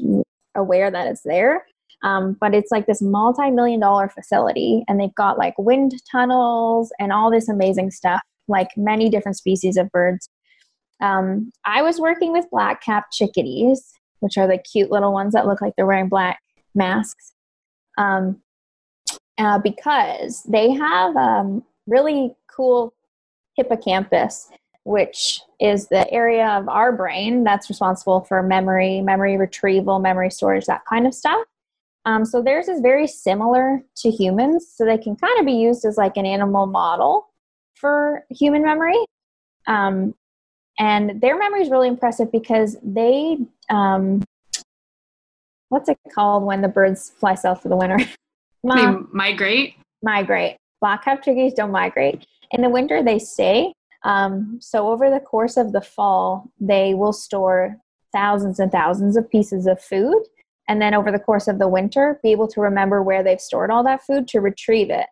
aware 0.55 0.89
that 0.89 1.07
it's 1.07 1.21
there. 1.23 1.65
Um, 2.03 2.37
but 2.39 2.53
it's 2.53 2.71
like 2.71 2.85
this 2.85 3.01
multi-million 3.01 3.79
dollar 3.79 4.07
facility, 4.07 4.83
and 4.87 4.99
they've 4.99 5.15
got 5.15 5.37
like 5.37 5.55
wind 5.57 5.93
tunnels 6.11 6.91
and 6.99 7.11
all 7.11 7.31
this 7.31 7.49
amazing 7.49 7.91
stuff, 7.91 8.21
like 8.47 8.69
many 8.77 9.09
different 9.09 9.37
species 9.37 9.77
of 9.77 9.91
birds. 9.91 10.29
Um, 11.01 11.51
I 11.65 11.81
was 11.81 11.99
working 11.99 12.33
with 12.33 12.49
black-capped 12.51 13.13
chickadees, 13.13 13.93
which 14.19 14.37
are 14.37 14.47
the 14.47 14.57
cute 14.57 14.91
little 14.91 15.11
ones 15.11 15.33
that 15.33 15.47
look 15.47 15.61
like 15.61 15.73
they're 15.75 15.85
wearing 15.87 16.09
black 16.09 16.39
masks. 16.75 17.33
Um, 17.97 18.41
uh, 19.37 19.59
because 19.59 20.43
they 20.43 20.71
have 20.71 21.15
um, 21.15 21.63
really 21.85 22.35
cool 22.47 22.93
hippocampus, 23.55 24.49
which 24.83 25.41
is 25.59 25.87
the 25.87 26.09
area 26.11 26.47
of 26.47 26.69
our 26.69 26.91
brain 26.91 27.43
that's 27.43 27.69
responsible 27.69 28.21
for 28.21 28.41
memory, 28.43 29.01
memory 29.01 29.37
retrieval, 29.37 29.99
memory 29.99 30.31
storage, 30.31 30.65
that 30.65 30.85
kind 30.85 31.05
of 31.07 31.13
stuff. 31.13 31.45
Um, 32.05 32.23
so 32.23 32.41
theirs 32.41 32.69
is 32.69 32.79
very 32.79 33.05
similar 33.05 33.83
to 33.97 34.09
humans, 34.09 34.71
so 34.73 34.85
they 34.85 34.97
can 34.97 35.15
kind 35.17 35.39
of 35.39 35.45
be 35.45 35.53
used 35.53 35.83
as 35.83 35.97
like 35.97 36.15
an 36.15 36.25
animal 36.25 36.65
model 36.65 37.27
for 37.75 38.25
human 38.29 38.63
memory. 38.63 38.97
Um, 39.67 40.15
and 40.79 41.19
their 41.19 41.37
memory 41.37 41.61
is 41.61 41.69
really 41.69 41.87
impressive 41.87 42.31
because 42.31 42.77
they, 42.81 43.39
um, 43.69 44.23
what's 45.69 45.89
it 45.89 45.97
called 46.13 46.43
when 46.43 46.61
the 46.61 46.67
birds 46.67 47.09
fly 47.09 47.35
south 47.35 47.61
for 47.61 47.69
the 47.69 47.75
winter? 47.75 47.97
they 48.75 49.07
migrate. 49.11 49.75
Migrate. 50.03 50.57
Black-capped 50.81 51.23
chickadees 51.23 51.53
don't 51.53 51.71
migrate. 51.71 52.25
In 52.51 52.61
the 52.61 52.69
winter, 52.69 53.03
they 53.03 53.19
stay. 53.19 53.73
Um, 54.03 54.59
so 54.61 54.89
over 54.89 55.09
the 55.09 55.19
course 55.19 55.57
of 55.57 55.71
the 55.71 55.81
fall, 55.81 56.51
they 56.59 56.93
will 56.93 57.13
store 57.13 57.77
thousands 58.13 58.59
and 58.59 58.71
thousands 58.71 59.17
of 59.17 59.29
pieces 59.29 59.65
of 59.65 59.81
food, 59.81 60.23
and 60.69 60.81
then 60.81 60.93
over 60.93 61.11
the 61.11 61.19
course 61.19 61.47
of 61.47 61.59
the 61.59 61.67
winter, 61.67 62.19
be 62.23 62.31
able 62.31 62.47
to 62.49 62.61
remember 62.61 63.01
where 63.01 63.23
they've 63.23 63.41
stored 63.41 63.71
all 63.71 63.83
that 63.83 64.03
food 64.03 64.27
to 64.29 64.39
retrieve 64.39 64.89
it. 64.89 65.07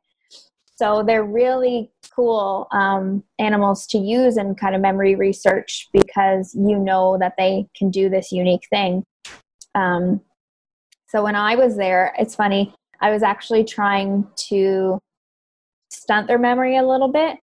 So 0.77 1.03
they're 1.03 1.23
really 1.23 1.91
cool 2.13 2.67
um, 2.71 3.23
animals 3.39 3.87
to 3.87 3.97
use 3.97 4.37
in 4.37 4.55
kind 4.55 4.75
of 4.75 4.81
memory 4.81 5.15
research 5.15 5.87
because 5.93 6.53
you 6.53 6.77
know 6.77 7.17
that 7.19 7.35
they 7.37 7.67
can 7.75 7.89
do 7.89 8.09
this 8.09 8.31
unique 8.31 8.67
thing. 8.69 9.03
Um, 9.73 10.21
so 11.07 11.23
when 11.23 11.35
I 11.35 11.55
was 11.55 11.77
there, 11.77 12.13
it's 12.19 12.35
funny. 12.35 12.73
I 13.01 13.11
was 13.11 13.23
actually 13.23 13.63
trying 13.63 14.27
to 14.49 14.99
stunt 15.89 16.27
their 16.27 16.39
memory 16.39 16.77
a 16.77 16.87
little 16.87 17.11
bit. 17.11 17.37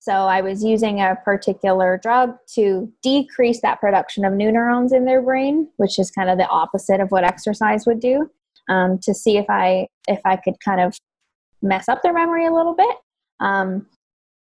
So 0.00 0.12
I 0.12 0.42
was 0.42 0.62
using 0.62 1.00
a 1.00 1.16
particular 1.24 1.98
drug 2.02 2.36
to 2.54 2.92
decrease 3.02 3.62
that 3.62 3.80
production 3.80 4.24
of 4.24 4.34
new 4.34 4.52
neurons 4.52 4.92
in 4.92 5.06
their 5.06 5.22
brain, 5.22 5.68
which 5.78 5.98
is 5.98 6.10
kind 6.10 6.28
of 6.28 6.36
the 6.36 6.46
opposite 6.48 7.00
of 7.00 7.10
what 7.10 7.24
exercise 7.24 7.86
would 7.86 8.00
do, 8.00 8.30
um, 8.68 8.98
to 8.98 9.14
see 9.14 9.38
if 9.38 9.46
I 9.48 9.88
if 10.06 10.20
I 10.26 10.36
could 10.36 10.60
kind 10.60 10.80
of 10.80 10.98
mess 11.62 11.88
up 11.88 12.02
their 12.02 12.12
memory 12.12 12.46
a 12.46 12.52
little 12.52 12.74
bit. 12.74 12.96
Um, 13.40 13.86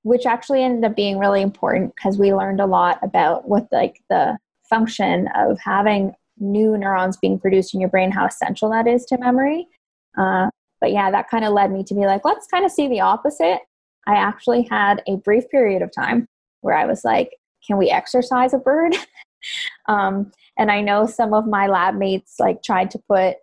which 0.03 0.25
actually 0.25 0.62
ended 0.62 0.84
up 0.84 0.96
being 0.96 1.18
really 1.18 1.42
important 1.42 1.94
because 1.96 2.18
we 2.18 2.34
learned 2.34 2.60
a 2.60 2.65
lot 2.65 3.00
about 3.01 3.48
what 3.48 3.68
like 3.72 4.01
the 4.10 4.38
function 4.70 5.30
of 5.36 5.58
having 5.60 6.13
new 6.38 6.77
neurons 6.77 7.18
being 7.18 7.39
produced 7.39 7.74
in 7.74 7.80
your 7.80 7.89
brain, 7.89 8.12
how 8.12 8.25
essential 8.25 8.70
that 8.70 8.88
is 8.88 9.06
to 9.06 9.18
memory. 9.18 9.68
Uh, 10.17 10.50
but 10.82 10.91
yeah, 10.91 11.12
that 11.12 11.29
kind 11.29 11.46
of 11.46 11.53
led 11.53 11.72
me 11.72 11.84
to 11.86 11.93
be 11.93 12.01
like, 12.01 12.25
let's 12.25 12.48
kind 12.48 12.65
of 12.65 12.72
see 12.72 12.88
the 12.88 13.01
opposite. 13.01 13.60
I 14.05 14.15
actually 14.15 14.67
had 14.70 15.01
a 15.08 15.17
brief 15.17 15.50
period 15.50 15.82
of 15.82 15.91
time 15.93 16.27
where 16.62 16.75
I 16.75 16.86
was 16.86 17.03
like, 17.03 17.32
can 17.65 17.77
we 17.77 17.89
exercise 17.89 18.53
a 18.53 18.58
bird? 18.58 18.96
um, 19.88 20.32
and 20.58 20.72
I 20.72 20.82
know 20.82 21.05
some 21.05 21.34
of 21.34 21.48
my 21.48 21.67
lab 21.67 21.96
mates 21.96 22.36
like 22.39 22.63
tried 22.63 22.91
to 22.91 23.00
put 23.10 23.38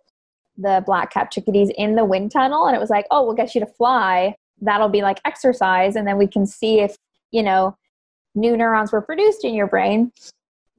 the 0.57 0.83
black 0.85 1.11
cap 1.11 1.31
chickadees 1.31 1.71
in 1.77 1.95
the 1.95 2.05
wind 2.05 2.31
tunnel 2.31 2.67
and 2.67 2.75
it 2.75 2.79
was 2.79 2.89
like, 2.89 3.07
oh, 3.11 3.25
we'll 3.25 3.35
get 3.35 3.55
you 3.55 3.61
to 3.61 3.67
fly. 3.67 4.35
That'll 4.61 4.89
be 4.89 5.01
like 5.01 5.19
exercise. 5.25 5.95
And 5.95 6.07
then 6.07 6.17
we 6.17 6.27
can 6.27 6.45
see 6.45 6.79
if, 6.81 6.95
you 7.31 7.41
know, 7.41 7.75
new 8.35 8.55
neurons 8.55 8.91
were 8.91 9.01
produced 9.01 9.43
in 9.43 9.53
your 9.53 9.67
brain. 9.67 10.11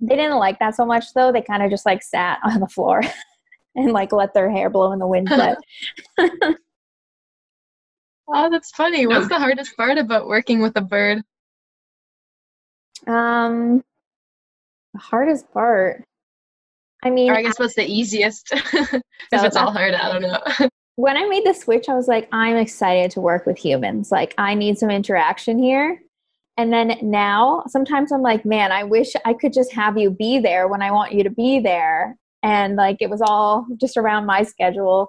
They 0.00 0.16
didn't 0.16 0.38
like 0.38 0.58
that 0.60 0.74
so 0.74 0.84
much 0.84 1.12
though. 1.14 1.32
They 1.32 1.42
kind 1.42 1.62
of 1.62 1.70
just 1.70 1.86
like 1.86 2.02
sat 2.02 2.38
on 2.44 2.60
the 2.60 2.68
floor. 2.68 3.02
And 3.74 3.92
like 3.92 4.12
let 4.12 4.34
their 4.34 4.50
hair 4.50 4.70
blow 4.70 4.92
in 4.92 4.98
the 4.98 5.06
wind. 5.06 5.28
But 5.38 5.58
oh, 8.28 8.50
that's 8.50 8.70
funny. 8.70 9.06
What's 9.06 9.28
the 9.28 9.38
hardest 9.38 9.76
part 9.76 9.98
about 9.98 10.26
working 10.26 10.62
with 10.62 10.76
a 10.76 10.80
bird? 10.80 11.22
Um, 13.06 13.82
the 14.94 15.00
hardest 15.00 15.52
part. 15.52 16.04
I 17.04 17.10
mean, 17.10 17.30
or 17.30 17.36
I 17.36 17.42
guess 17.42 17.58
what's 17.58 17.74
the 17.74 17.86
easiest? 17.86 18.52
Because 19.30 19.42
so 19.42 19.46
it's 19.46 19.56
all 19.56 19.70
hard. 19.70 19.94
I 19.94 20.12
don't 20.12 20.22
know. 20.22 20.68
when 20.96 21.16
I 21.16 21.26
made 21.28 21.46
the 21.46 21.54
switch, 21.54 21.88
I 21.88 21.94
was 21.94 22.08
like, 22.08 22.28
I'm 22.32 22.56
excited 22.56 23.12
to 23.12 23.20
work 23.20 23.46
with 23.46 23.56
humans. 23.56 24.10
Like, 24.10 24.34
I 24.36 24.54
need 24.54 24.78
some 24.78 24.90
interaction 24.90 25.58
here. 25.58 26.02
And 26.56 26.72
then 26.72 26.98
now, 27.00 27.62
sometimes 27.68 28.12
I'm 28.12 28.20
like, 28.20 28.44
man, 28.44 28.72
I 28.72 28.84
wish 28.84 29.12
I 29.24 29.32
could 29.32 29.52
just 29.52 29.72
have 29.72 29.96
you 29.96 30.10
be 30.10 30.38
there 30.38 30.68
when 30.68 30.82
I 30.82 30.90
want 30.90 31.12
you 31.12 31.22
to 31.22 31.30
be 31.30 31.60
there 31.60 32.18
and 32.42 32.76
like 32.76 32.96
it 33.00 33.10
was 33.10 33.22
all 33.22 33.66
just 33.80 33.96
around 33.96 34.26
my 34.26 34.42
schedule. 34.42 35.08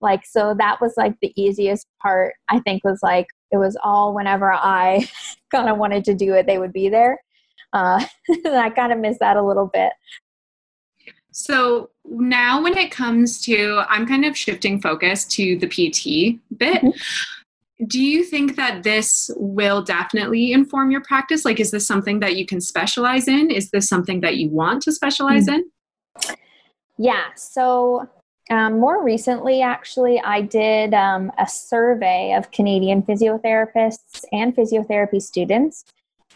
Like 0.00 0.26
so 0.26 0.54
that 0.58 0.80
was 0.80 0.94
like 0.96 1.14
the 1.22 1.32
easiest 1.34 1.86
part 2.02 2.34
i 2.50 2.60
think 2.60 2.84
was 2.84 3.00
like 3.02 3.26
it 3.50 3.56
was 3.56 3.76
all 3.82 4.14
whenever 4.14 4.52
i 4.52 5.08
kind 5.50 5.70
of 5.70 5.78
wanted 5.78 6.04
to 6.04 6.14
do 6.14 6.34
it 6.34 6.46
they 6.46 6.58
would 6.58 6.72
be 6.72 6.88
there. 6.88 7.18
Uh, 7.72 8.04
i 8.46 8.70
kind 8.70 8.92
of 8.92 8.98
miss 8.98 9.18
that 9.20 9.36
a 9.36 9.42
little 9.42 9.70
bit. 9.72 9.92
So 11.32 11.90
now 12.04 12.62
when 12.62 12.76
it 12.76 12.90
comes 12.90 13.40
to 13.42 13.82
i'm 13.88 14.06
kind 14.06 14.24
of 14.24 14.36
shifting 14.36 14.80
focus 14.80 15.24
to 15.26 15.56
the 15.58 15.68
pt 15.68 16.38
bit. 16.58 16.82
Mm-hmm. 16.82 17.86
do 17.86 18.02
you 18.02 18.24
think 18.24 18.56
that 18.56 18.82
this 18.82 19.30
will 19.36 19.82
definitely 19.82 20.52
inform 20.52 20.90
your 20.90 21.02
practice? 21.02 21.46
Like 21.46 21.60
is 21.60 21.70
this 21.70 21.86
something 21.86 22.20
that 22.20 22.36
you 22.36 22.44
can 22.44 22.60
specialize 22.60 23.26
in? 23.26 23.50
Is 23.50 23.70
this 23.70 23.88
something 23.88 24.20
that 24.20 24.36
you 24.36 24.50
want 24.50 24.82
to 24.82 24.92
specialize 24.92 25.46
mm-hmm. 25.46 25.60
in 25.60 26.36
yeah. 26.98 27.34
So 27.36 28.08
um, 28.50 28.78
more 28.78 29.02
recently, 29.02 29.62
actually, 29.62 30.20
I 30.20 30.42
did 30.42 30.92
um, 30.92 31.32
a 31.38 31.46
survey 31.46 32.34
of 32.36 32.50
Canadian 32.50 33.02
physiotherapists 33.02 34.24
and 34.32 34.54
physiotherapy 34.54 35.20
students 35.22 35.84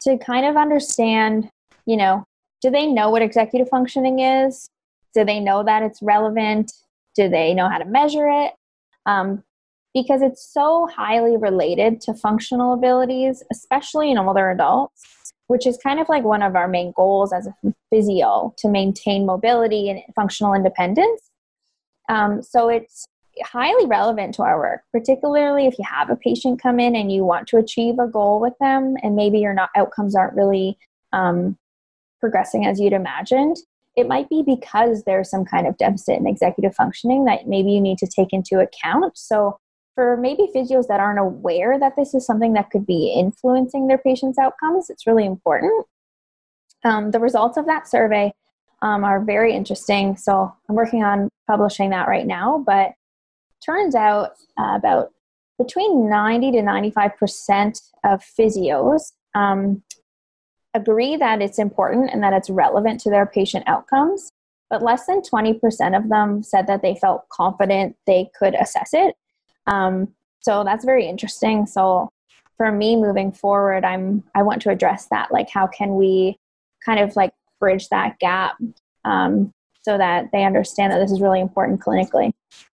to 0.01 0.17
kind 0.19 0.47
of 0.47 0.57
understand, 0.57 1.51
you 1.87 1.97
know, 1.97 2.25
do 2.63 2.71
they 2.71 2.87
know 2.87 3.11
what 3.11 3.23
executive 3.23 3.69
functioning 3.69 4.21
is? 4.21 4.69
Do 5.15 5.25
they 5.25 5.41
know 5.41 5.63
that 5.65 5.83
it's 5.83 6.03
relevant? 6.03 6.73
Do 7.15 7.29
they 7.29 7.55
know 7.55 7.69
how 7.69 7.79
to 7.79 7.85
measure 7.85 8.29
it? 8.29 8.53
Um, 9.07 9.43
because 9.95 10.23
it's 10.23 10.53
so 10.53 10.89
highly 10.95 11.37
related 11.37 12.01
to 12.03 12.15
functional 12.15 12.75
abilities, 12.75 13.43
especially 13.51 14.11
in 14.11 14.19
older 14.19 14.51
adults 14.51 15.19
which 15.49 15.67
is 15.67 15.79
kind 15.79 15.99
of 15.99 16.09
like 16.09 16.25
one 16.25 16.43
of 16.43 16.55
our 16.55 16.69
main 16.69 16.93
goals 16.95 17.33
as 17.33 17.47
a 17.47 17.55
physio 17.91 18.55
to 18.59 18.69
maintain 18.69 19.27
mobility 19.27 19.91
and 19.91 20.01
functional 20.15 20.55
independence. 20.55 21.31
Um, 22.09 22.43
so 22.43 22.69
it's 22.69 23.07
highly 23.43 23.87
relevant 23.87 24.35
to 24.35 24.43
our 24.43 24.59
work, 24.59 24.83
particularly 24.93 25.67
if 25.67 25.79
you 25.79 25.85
have 25.91 26.11
a 26.11 26.17
patient 26.17 26.63
come 26.63 26.79
in 26.79 26.95
and 26.95 27.11
you 27.11 27.25
want 27.25 27.49
to 27.49 27.57
achieve 27.57 27.99
a 27.99 28.07
goal 28.07 28.41
with 28.41 28.55
them, 28.61 28.97
and 29.03 29.17
maybe 29.17 29.39
your 29.39 29.55
not, 29.55 29.71
outcomes 29.75 30.15
aren't 30.15 30.37
really 30.37 30.79
um, 31.13 31.57
progressing 32.21 32.67
as 32.67 32.79
you'd 32.79 32.93
imagined. 32.93 33.57
It 33.97 34.07
might 34.07 34.29
be 34.29 34.43
because 34.45 35.03
there's 35.05 35.31
some 35.31 35.47
kind 35.47 35.67
of 35.67 35.79
deficit 35.79 36.19
in 36.19 36.27
executive 36.27 36.75
functioning 36.75 37.25
that 37.25 37.49
maybe 37.49 37.71
you 37.71 37.81
need 37.81 37.99
to 37.99 38.07
take 38.07 38.33
into 38.33 38.61
account. 38.61 39.17
So 39.17 39.59
for 39.99 40.17
maybe 40.17 40.49
physios 40.55 40.87
that 40.87 41.01
aren't 41.01 41.19
aware 41.19 41.77
that 41.77 41.97
this 41.97 42.15
is 42.15 42.25
something 42.25 42.53
that 42.53 42.71
could 42.71 42.87
be 42.87 43.13
influencing 43.17 43.89
their 43.89 43.99
patients' 43.99 44.39
outcomes, 44.39 44.91
it's 44.91 45.09
really 45.09 45.27
important. 45.27 45.87
Um, 46.85 47.11
the 47.11 47.19
results 47.19 47.57
of 47.57 47.67
that 47.67 47.89
survey 47.89 48.33
um, 48.81 49.03
are 49.03 49.21
very 49.21 49.53
interesting. 49.53 50.17
So 50.17 50.55
I'm 50.69 50.77
working 50.77 51.03
on 51.03 51.29
publishing 51.49 51.91
that 51.91 52.07
right 52.07 52.29
now, 52.29 52.63
but 52.65 52.93
turns 53.67 53.97
out 53.97 54.35
uh, 54.57 54.75
about 54.77 55.09
between 55.59 56.09
90 56.09 56.53
to 56.53 56.59
95% 56.59 57.81
of 58.05 58.23
physios 58.39 59.15
um, 59.35 59.83
agree 60.75 61.17
that 61.17 61.43
it's 61.43 61.59
important 61.59 62.11
and 62.13 62.23
that 62.23 62.35
it's 62.35 62.51
relevant 62.51 63.01
to 63.01 63.11
their 63.11 63.27
patient 63.27 63.65
outcomes, 63.67 64.31
but 64.71 64.81
less 64.81 65.07
than 65.07 65.23
20% 65.23 65.97
of 65.97 66.09
them 66.09 66.45
said 66.45 66.69
that 66.69 66.83
they 66.83 66.95
felt 66.95 67.29
confident 67.31 67.97
they 68.07 68.31
could 68.39 68.55
assess 68.55 68.91
it. 68.93 69.17
Um, 69.69 70.09
so 70.41 70.65
that's 70.65 70.85
very 70.85 71.07
interesting. 71.07 71.67
So 71.67 72.09
for 72.57 72.73
me 72.73 72.97
moving 72.97 73.31
forward, 73.31 73.85
I'm 73.85 74.25
I 74.35 74.43
want 74.43 74.63
to 74.63 74.71
address 74.71 75.07
that. 75.11 75.31
Like, 75.31 75.49
how 75.49 75.67
can 75.67 75.95
we 75.97 76.39
kind 76.85 77.01
of 77.01 77.15
like 77.17 77.33
bridge 77.61 77.89
that 77.89 78.19
gap 78.19 78.57
um, 79.05 79.53
so 79.83 79.97
that 79.97 80.31
they 80.33 80.45
understand 80.45 80.93
that 80.93 80.99
this 80.99 81.11
is 81.11 81.21
really 81.21 81.41
important 81.41 81.81
clinically. 81.81 82.31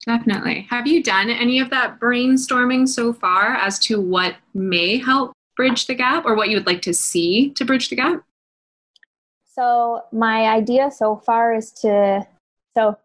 Definitely. 0.07 0.67
Have 0.71 0.87
you 0.87 1.03
done 1.03 1.31
any 1.31 1.61
of 1.61 1.71
that 1.71 2.01
brainstorming 2.01 2.89
so 2.89 3.13
far 3.13 3.55
as 3.55 3.79
to 3.81 4.01
what 4.01 4.37
may 4.53 4.99
help 4.99 5.33
bridge 5.57 5.87
the 5.87 5.95
gap 5.95 6.25
or 6.25 6.35
what 6.35 6.49
you 6.49 6.57
would 6.57 6.67
like 6.67 6.83
to 6.83 6.95
see 6.95 7.51
to 7.51 7.65
bridge 7.65 7.89
the 7.89 7.97
gap? 7.97 8.23
So, 9.55 10.03
my 10.13 10.49
idea 10.49 10.91
so 10.91 11.17
far 11.17 11.55
is 11.55 11.71
to, 11.83 12.27
so 12.77 12.99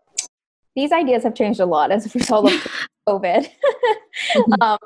these 0.76 0.92
ideas 0.92 1.24
have 1.24 1.36
changed 1.36 1.60
a 1.60 1.66
lot 1.66 1.92
as 1.92 2.08
a 2.08 2.18
result 2.18 2.52
of 2.52 2.68
COVID. 3.10 3.50
mm-hmm. 4.36 4.62
um, 4.62 4.78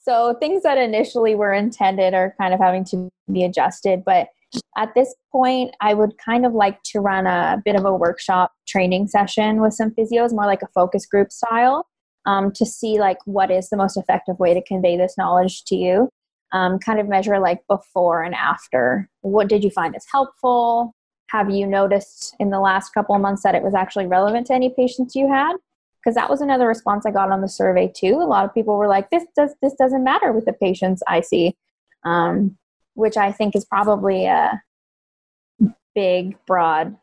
so, 0.00 0.36
things 0.40 0.62
that 0.62 0.78
initially 0.78 1.34
were 1.34 1.52
intended 1.52 2.14
are 2.14 2.34
kind 2.40 2.54
of 2.54 2.60
having 2.60 2.84
to 2.86 3.10
be 3.32 3.44
adjusted, 3.44 4.02
but 4.04 4.28
at 4.76 4.94
this 4.94 5.14
point, 5.32 5.74
I 5.80 5.94
would 5.94 6.16
kind 6.18 6.46
of 6.46 6.52
like 6.52 6.82
to 6.84 7.00
run 7.00 7.26
a 7.26 7.60
bit 7.64 7.76
of 7.76 7.84
a 7.84 7.94
workshop 7.94 8.52
training 8.68 9.08
session 9.08 9.60
with 9.60 9.74
some 9.74 9.90
physios, 9.90 10.32
more 10.32 10.46
like 10.46 10.62
a 10.62 10.68
focus 10.68 11.06
group 11.06 11.32
style, 11.32 11.86
um, 12.26 12.52
to 12.52 12.64
see 12.64 12.98
like 12.98 13.18
what 13.24 13.50
is 13.50 13.68
the 13.68 13.76
most 13.76 13.96
effective 13.96 14.38
way 14.38 14.54
to 14.54 14.62
convey 14.62 14.96
this 14.96 15.16
knowledge 15.18 15.64
to 15.64 15.76
you. 15.76 16.08
Um, 16.52 16.78
kind 16.78 17.00
of 17.00 17.08
measure 17.08 17.40
like 17.40 17.62
before 17.68 18.22
and 18.22 18.34
after. 18.34 19.08
What 19.22 19.48
did 19.48 19.64
you 19.64 19.70
find 19.70 19.96
is 19.96 20.06
helpful? 20.10 20.94
Have 21.30 21.50
you 21.50 21.66
noticed 21.66 22.36
in 22.38 22.50
the 22.50 22.60
last 22.60 22.90
couple 22.90 23.16
of 23.16 23.20
months 23.20 23.42
that 23.42 23.56
it 23.56 23.62
was 23.62 23.74
actually 23.74 24.06
relevant 24.06 24.46
to 24.48 24.54
any 24.54 24.70
patients 24.70 25.16
you 25.16 25.28
had? 25.28 25.54
Because 26.04 26.14
that 26.16 26.28
was 26.28 26.40
another 26.42 26.66
response 26.66 27.06
I 27.06 27.10
got 27.10 27.30
on 27.30 27.40
the 27.40 27.48
survey 27.48 27.90
too. 27.94 28.16
A 28.16 28.26
lot 28.26 28.44
of 28.44 28.52
people 28.52 28.76
were 28.76 28.88
like, 28.88 29.08
"This 29.10 29.24
does 29.36 29.54
this 29.62 29.74
doesn't 29.74 30.04
matter 30.04 30.32
with 30.32 30.44
the 30.44 30.52
patients 30.52 31.02
I 31.08 31.20
see." 31.20 31.56
Um, 32.04 32.58
which 32.94 33.16
I 33.16 33.32
think 33.32 33.56
is 33.56 33.64
probably 33.64 34.26
a 34.26 34.62
big, 35.94 36.36
broad 36.46 36.96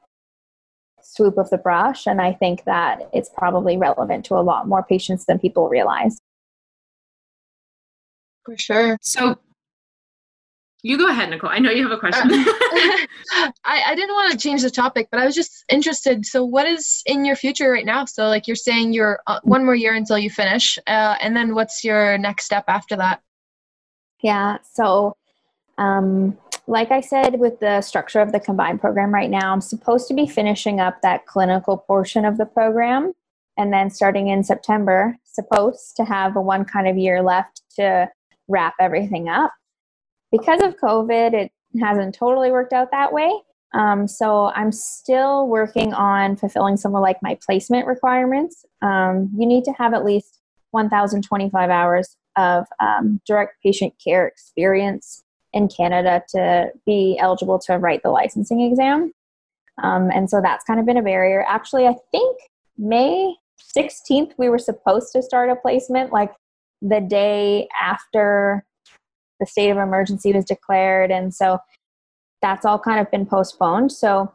swoop 1.01 1.37
of 1.37 1.49
the 1.49 1.57
brush. 1.57 2.07
And 2.07 2.21
I 2.21 2.33
think 2.33 2.63
that 2.65 3.09
it's 3.13 3.29
probably 3.29 3.77
relevant 3.77 4.25
to 4.25 4.35
a 4.35 4.41
lot 4.41 4.67
more 4.67 4.83
patients 4.83 5.25
than 5.25 5.39
people 5.39 5.67
realize. 5.67 6.17
For 8.45 8.57
sure. 8.57 8.97
So 9.01 9.37
you 10.83 10.97
go 10.97 11.09
ahead, 11.09 11.29
Nicole. 11.29 11.49
I 11.49 11.59
know 11.59 11.69
you 11.69 11.83
have 11.83 11.91
a 11.91 11.99
question. 11.99 12.29
I, 12.31 13.83
I 13.87 13.95
didn't 13.95 14.15
want 14.15 14.31
to 14.31 14.37
change 14.37 14.63
the 14.63 14.71
topic, 14.71 15.09
but 15.11 15.19
I 15.19 15.25
was 15.25 15.35
just 15.35 15.63
interested. 15.69 16.25
So, 16.25 16.43
what 16.43 16.67
is 16.67 17.03
in 17.05 17.23
your 17.23 17.35
future 17.35 17.69
right 17.71 17.85
now? 17.85 18.05
So, 18.05 18.27
like 18.27 18.47
you're 18.47 18.55
saying, 18.55 18.93
you're 18.93 19.19
uh, 19.27 19.39
one 19.43 19.63
more 19.63 19.75
year 19.75 19.93
until 19.93 20.17
you 20.17 20.29
finish, 20.29 20.79
uh, 20.87 21.15
and 21.21 21.35
then 21.35 21.53
what's 21.53 21.83
your 21.83 22.17
next 22.17 22.45
step 22.45 22.65
after 22.67 22.95
that? 22.95 23.21
Yeah. 24.21 24.57
So, 24.73 25.15
um, 25.77 26.37
like 26.67 26.91
I 26.91 27.01
said, 27.01 27.39
with 27.39 27.59
the 27.59 27.81
structure 27.81 28.19
of 28.19 28.31
the 28.31 28.39
combined 28.39 28.81
program 28.81 29.13
right 29.13 29.29
now, 29.29 29.51
I'm 29.51 29.61
supposed 29.61 30.07
to 30.07 30.13
be 30.13 30.27
finishing 30.27 30.79
up 30.79 31.01
that 31.01 31.25
clinical 31.25 31.77
portion 31.77 32.25
of 32.25 32.37
the 32.37 32.45
program. 32.45 33.13
And 33.57 33.73
then 33.73 33.89
starting 33.89 34.29
in 34.29 34.43
September, 34.43 35.17
supposed 35.23 35.95
to 35.97 36.05
have 36.05 36.35
a 36.35 36.41
one 36.41 36.65
kind 36.65 36.87
of 36.87 36.97
year 36.97 37.21
left 37.21 37.61
to 37.75 38.09
wrap 38.47 38.75
everything 38.79 39.29
up. 39.29 39.51
Because 40.31 40.61
of 40.61 40.77
COVID, 40.77 41.33
it 41.33 41.51
hasn't 41.79 42.15
totally 42.15 42.51
worked 42.51 42.73
out 42.73 42.91
that 42.91 43.13
way. 43.13 43.31
Um, 43.73 44.07
so 44.07 44.51
I'm 44.55 44.71
still 44.71 45.47
working 45.47 45.93
on 45.93 46.35
fulfilling 46.35 46.77
some 46.77 46.95
of 46.95 47.01
like 47.01 47.17
my 47.21 47.37
placement 47.45 47.87
requirements. 47.87 48.65
Um, 48.81 49.29
you 49.37 49.45
need 49.45 49.63
to 49.65 49.71
have 49.73 49.93
at 49.93 50.03
least 50.03 50.39
1,025 50.71 51.69
hours 51.69 52.17
of 52.37 52.65
um, 52.79 53.21
direct 53.25 53.61
patient 53.63 53.93
care 54.03 54.27
experience 54.27 55.23
in 55.53 55.67
Canada 55.67 56.23
to 56.29 56.71
be 56.85 57.17
eligible 57.19 57.59
to 57.59 57.77
write 57.77 58.03
the 58.03 58.09
licensing 58.09 58.61
exam. 58.61 59.11
Um, 59.83 60.09
and 60.11 60.29
so 60.29 60.41
that's 60.41 60.63
kind 60.65 60.79
of 60.79 60.85
been 60.85 60.97
a 60.97 61.01
barrier. 61.01 61.45
Actually, 61.47 61.87
I 61.87 61.95
think 62.11 62.37
May 62.77 63.35
16th, 63.77 64.33
we 64.37 64.49
were 64.49 64.59
supposed 64.59 65.11
to 65.13 65.21
start 65.21 65.49
a 65.49 65.55
placement 65.55 66.11
like 66.11 66.31
the 66.81 67.01
day 67.01 67.67
after 67.79 68.65
the 69.41 69.45
state 69.45 69.69
of 69.69 69.77
emergency 69.77 70.31
was 70.31 70.45
declared. 70.45 71.11
And 71.11 71.33
so 71.33 71.59
that's 72.41 72.65
all 72.65 72.79
kind 72.79 73.01
of 73.01 73.11
been 73.11 73.25
postponed. 73.25 73.91
So 73.91 74.33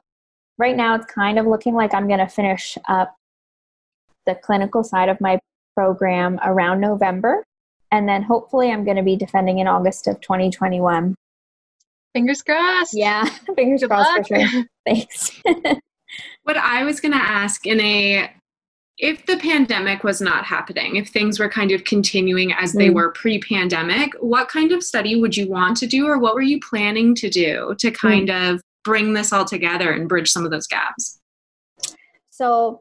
right 0.58 0.76
now, 0.76 0.94
it's 0.94 1.06
kind 1.06 1.38
of 1.38 1.46
looking 1.46 1.74
like 1.74 1.94
I'm 1.94 2.06
going 2.06 2.20
to 2.20 2.28
finish 2.28 2.76
up 2.88 3.16
the 4.26 4.34
clinical 4.34 4.84
side 4.84 5.08
of 5.08 5.18
my 5.20 5.38
program 5.74 6.38
around 6.44 6.80
November 6.80 7.44
and 7.92 8.08
then 8.08 8.22
hopefully 8.22 8.70
I'm 8.70 8.84
going 8.84 8.96
to 8.96 9.02
be 9.02 9.16
defending 9.16 9.58
in 9.58 9.66
August 9.66 10.06
of 10.06 10.20
2021. 10.20 11.14
Fingers 12.12 12.42
crossed. 12.42 12.94
Yeah, 12.94 13.24
fingers 13.56 13.82
Good 13.82 13.90
crossed 13.90 14.10
luck. 14.10 14.28
for 14.28 14.46
sure. 14.46 14.64
Thanks. 14.86 15.40
what 16.42 16.56
I 16.56 16.84
was 16.84 17.00
going 17.00 17.12
to 17.12 17.18
ask 17.18 17.66
in 17.66 17.80
a 17.80 18.30
if 18.98 19.26
the 19.26 19.36
pandemic 19.36 20.04
was 20.04 20.20
not 20.20 20.44
happening, 20.44 20.96
if 20.96 21.08
things 21.08 21.38
were 21.38 21.50
kind 21.50 21.70
of 21.70 21.84
continuing 21.84 22.52
as 22.52 22.72
they 22.72 22.88
mm. 22.88 22.94
were 22.94 23.12
pre 23.12 23.38
pandemic, 23.38 24.12
what 24.20 24.48
kind 24.48 24.72
of 24.72 24.82
study 24.82 25.20
would 25.20 25.36
you 25.36 25.48
want 25.48 25.76
to 25.78 25.86
do, 25.86 26.06
or 26.06 26.18
what 26.18 26.34
were 26.34 26.42
you 26.42 26.60
planning 26.60 27.14
to 27.16 27.28
do 27.28 27.74
to 27.78 27.90
mm. 27.90 27.94
kind 27.94 28.28
mm. 28.28 28.54
of 28.54 28.62
bring 28.84 29.12
this 29.12 29.32
all 29.32 29.44
together 29.44 29.92
and 29.92 30.08
bridge 30.08 30.30
some 30.30 30.44
of 30.44 30.50
those 30.50 30.66
gaps? 30.66 31.20
So, 32.30 32.80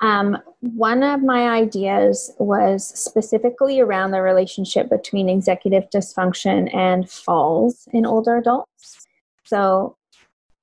um, 0.00 0.36
one 0.60 1.04
of 1.04 1.22
my 1.22 1.48
ideas 1.50 2.32
was 2.38 2.84
specifically 2.84 3.78
around 3.78 4.10
the 4.10 4.20
relationship 4.20 4.90
between 4.90 5.28
executive 5.28 5.88
dysfunction 5.90 6.74
and 6.74 7.08
falls 7.08 7.86
in 7.92 8.04
older 8.04 8.36
adults. 8.38 9.06
So, 9.44 9.96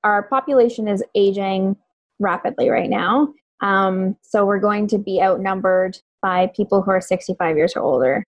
our 0.03 0.23
population 0.23 0.89
is 0.89 1.03
aging 1.15 1.77
rapidly 2.19 2.69
right 2.69 2.89
now. 2.89 3.33
Um, 3.61 4.15
so, 4.21 4.45
we're 4.45 4.59
going 4.59 4.87
to 4.87 4.97
be 4.97 5.21
outnumbered 5.21 5.97
by 6.21 6.51
people 6.55 6.81
who 6.81 6.91
are 6.91 7.01
65 7.01 7.55
years 7.55 7.75
or 7.75 7.81
older 7.81 8.23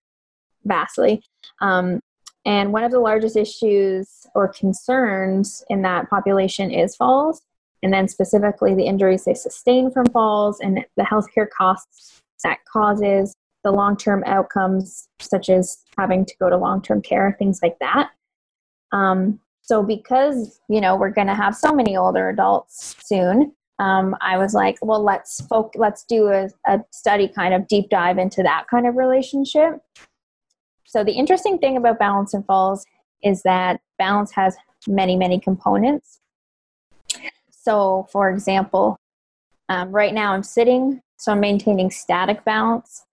vastly. 0.66 1.24
Um, 1.62 2.00
and 2.46 2.74
one 2.74 2.84
of 2.84 2.92
the 2.92 3.00
largest 3.00 3.36
issues 3.36 4.26
or 4.34 4.48
concerns 4.48 5.64
in 5.70 5.82
that 5.84 6.10
population 6.10 6.72
is 6.72 6.96
falls 6.96 7.42
and 7.84 7.94
then 7.94 8.08
specifically 8.08 8.76
the 8.76 8.86
injuries 8.86 9.26
they 9.26 9.34
sustain 9.34 9.92
from 9.92 10.06
falls 10.08 10.60
and 10.60 10.86
the 10.98 11.04
healthcare 11.04 11.50
costs 11.50 12.22
that 12.44 12.60
causes 12.72 13.36
the 13.64 13.72
long-term 13.72 14.24
outcomes 14.26 15.08
such 15.20 15.50
as 15.50 15.84
having 15.98 16.26
to 16.26 16.34
go 16.40 16.50
to 16.50 16.58
long-term 16.58 17.02
care 17.02 17.36
things 17.38 17.60
like 17.62 17.78
that 17.80 18.10
um, 18.92 19.40
so 19.62 19.84
because 19.84 20.60
you 20.68 20.82
know 20.82 20.96
we're 20.96 21.12
going 21.12 21.28
to 21.28 21.36
have 21.36 21.56
so 21.56 21.72
many 21.74 21.96
older 21.96 22.30
adults 22.30 22.96
soon 23.04 23.54
um, 23.82 24.16
i 24.22 24.38
was 24.38 24.54
like 24.54 24.78
well 24.82 25.04
let's 25.04 25.42
folk 25.48 25.74
let's 25.76 26.04
do 26.06 26.28
a, 26.28 26.50
a 26.68 26.80
study 26.92 27.28
kind 27.28 27.54
of 27.54 27.68
deep 27.68 27.90
dive 27.90 28.18
into 28.18 28.42
that 28.44 28.66
kind 28.70 28.88
of 28.88 28.96
relationship 28.96 29.82
so 30.86 31.04
the 31.04 31.14
interesting 31.14 31.58
thing 31.58 31.78
about 31.78 32.00
balance 32.00 32.34
and 32.34 32.46
falls 32.46 32.86
is 33.24 33.44
that 33.44 33.80
balance 33.98 34.32
has 34.32 34.56
many 34.88 35.16
many 35.16 35.40
components 35.40 36.22
so, 37.62 38.08
for 38.12 38.30
example, 38.30 38.98
um, 39.70 39.92
right 39.92 40.14
now 40.14 40.34
I'm 40.34 40.44
sitting, 40.44 41.02
so 41.18 41.32
I'm 41.32 41.40
maintaining 41.40 41.92
static 41.92 42.44
balance. 42.44 43.06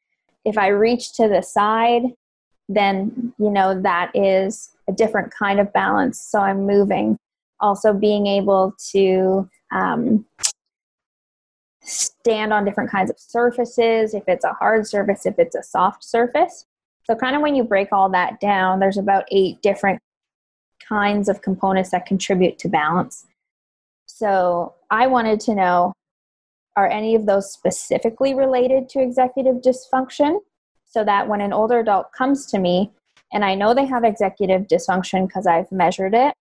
If 0.44 0.56
I 0.56 0.68
reach 0.68 1.12
to 1.16 1.28
the 1.28 1.42
side, 1.42 2.04
then 2.68 3.34
you 3.38 3.50
know 3.50 3.80
that 3.82 4.10
is 4.14 4.70
a 4.88 4.92
different 4.92 5.32
kind 5.32 5.60
of 5.60 5.72
balance. 5.72 6.18
So 6.20 6.40
I'm 6.40 6.66
moving. 6.66 7.18
Also, 7.60 7.92
being 7.92 8.26
able 8.26 8.74
to 8.92 9.48
um, 9.70 10.24
stand 11.88 12.52
on 12.52 12.64
different 12.64 12.90
kinds 12.90 13.10
of 13.10 13.18
surfaces, 13.18 14.14
if 14.14 14.24
it's 14.28 14.44
a 14.44 14.52
hard 14.52 14.86
surface, 14.86 15.26
if 15.26 15.38
it's 15.38 15.56
a 15.56 15.62
soft 15.62 16.04
surface. 16.04 16.66
So, 17.04 17.14
kind 17.14 17.34
of 17.34 17.42
when 17.42 17.54
you 17.54 17.64
break 17.64 17.92
all 17.92 18.10
that 18.10 18.38
down, 18.40 18.80
there's 18.80 18.98
about 18.98 19.24
eight 19.30 19.62
different 19.62 20.00
kinds 20.88 21.28
of 21.28 21.42
components 21.42 21.90
that 21.90 22.06
contribute 22.06 22.58
to 22.58 22.68
balance. 22.68 23.26
So 24.06 24.74
I 24.90 25.06
wanted 25.06 25.40
to 25.40 25.54
know 25.54 25.92
are 26.76 26.88
any 26.88 27.14
of 27.14 27.26
those 27.26 27.52
specifically 27.52 28.34
related 28.34 28.88
to 28.90 29.00
executive 29.00 29.56
dysfunction? 29.56 30.38
So 30.84 31.04
that 31.04 31.28
when 31.28 31.40
an 31.40 31.52
older 31.52 31.80
adult 31.80 32.12
comes 32.12 32.46
to 32.46 32.58
me 32.58 32.92
and 33.32 33.44
I 33.44 33.54
know 33.54 33.74
they 33.74 33.84
have 33.84 34.04
executive 34.04 34.62
dysfunction 34.68 35.26
because 35.26 35.46
I've 35.46 35.70
measured 35.70 36.14
it, 36.14 36.34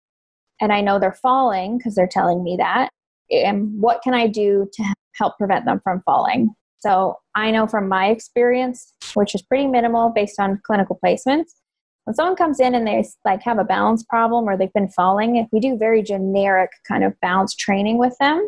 and 0.62 0.72
I 0.72 0.80
know 0.82 1.00
they're 1.00 1.12
falling 1.12 1.78
because 1.78 1.96
they're 1.96 2.08
telling 2.08 2.44
me 2.44 2.56
that, 2.58 2.90
and 3.30 3.82
what 3.82 4.02
can 4.02 4.14
I 4.14 4.28
do 4.28 4.70
to 4.72 4.84
help 5.18 5.38
prevent 5.38 5.66
them 5.66 5.82
from 5.84 6.02
falling? 6.06 6.54
So 6.80 7.18
I 7.36 7.52
know 7.52 7.68
from 7.68 7.88
my 7.88 8.08
experience, 8.08 8.94
which 9.14 9.34
is 9.34 9.42
pretty 9.42 9.68
minimal 9.68 10.10
based 10.10 10.40
on 10.40 10.62
clinical 10.66 11.00
placements, 11.04 11.50
when 12.08 12.16
someone 12.16 12.38
comes 12.38 12.60
in 12.62 12.74
and 12.74 12.88
they 12.88 13.04
like 13.26 13.42
have 13.44 13.60
a 13.60 13.66
balance 13.66 14.04
problem 14.04 14.48
or 14.48 14.56
they've 14.56 14.72
been 14.72 14.88
falling, 14.88 15.46
we 15.52 15.60
do 15.60 15.78
very 15.78 16.02
generic 16.02 16.70
kind 16.88 17.04
of 17.04 17.20
balance 17.20 17.54
training 17.54 17.98
with 17.98 18.16
them, 18.20 18.48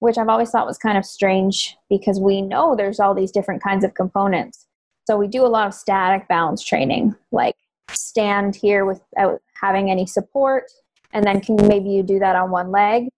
which 0.00 0.18
I've 0.18 0.28
always 0.28 0.50
thought 0.50 0.66
was 0.66 0.76
kind 0.76 0.98
of 0.98 1.06
strange 1.06 1.74
because 1.88 2.20
we 2.20 2.42
know 2.42 2.76
there's 2.76 3.00
all 3.00 3.14
these 3.14 3.30
different 3.30 3.62
kinds 3.62 3.82
of 3.82 3.94
components. 3.94 4.66
So 5.06 5.16
we 5.16 5.26
do 5.26 5.44
a 5.44 5.48
lot 5.48 5.66
of 5.66 5.72
static 5.72 6.28
balance 6.28 6.62
training, 6.62 7.14
like 7.30 7.56
stand 7.90 8.56
here 8.56 8.84
without 8.84 9.40
having 9.60 9.90
any 9.90 10.04
support, 10.04 10.64
and 11.12 11.24
then 11.24 11.40
can 11.40 11.56
maybe 11.66 11.88
you 11.88 12.02
do 12.02 12.18
that 12.18 12.36
on 12.36 12.50
one 12.50 12.70
leg. 12.70 13.08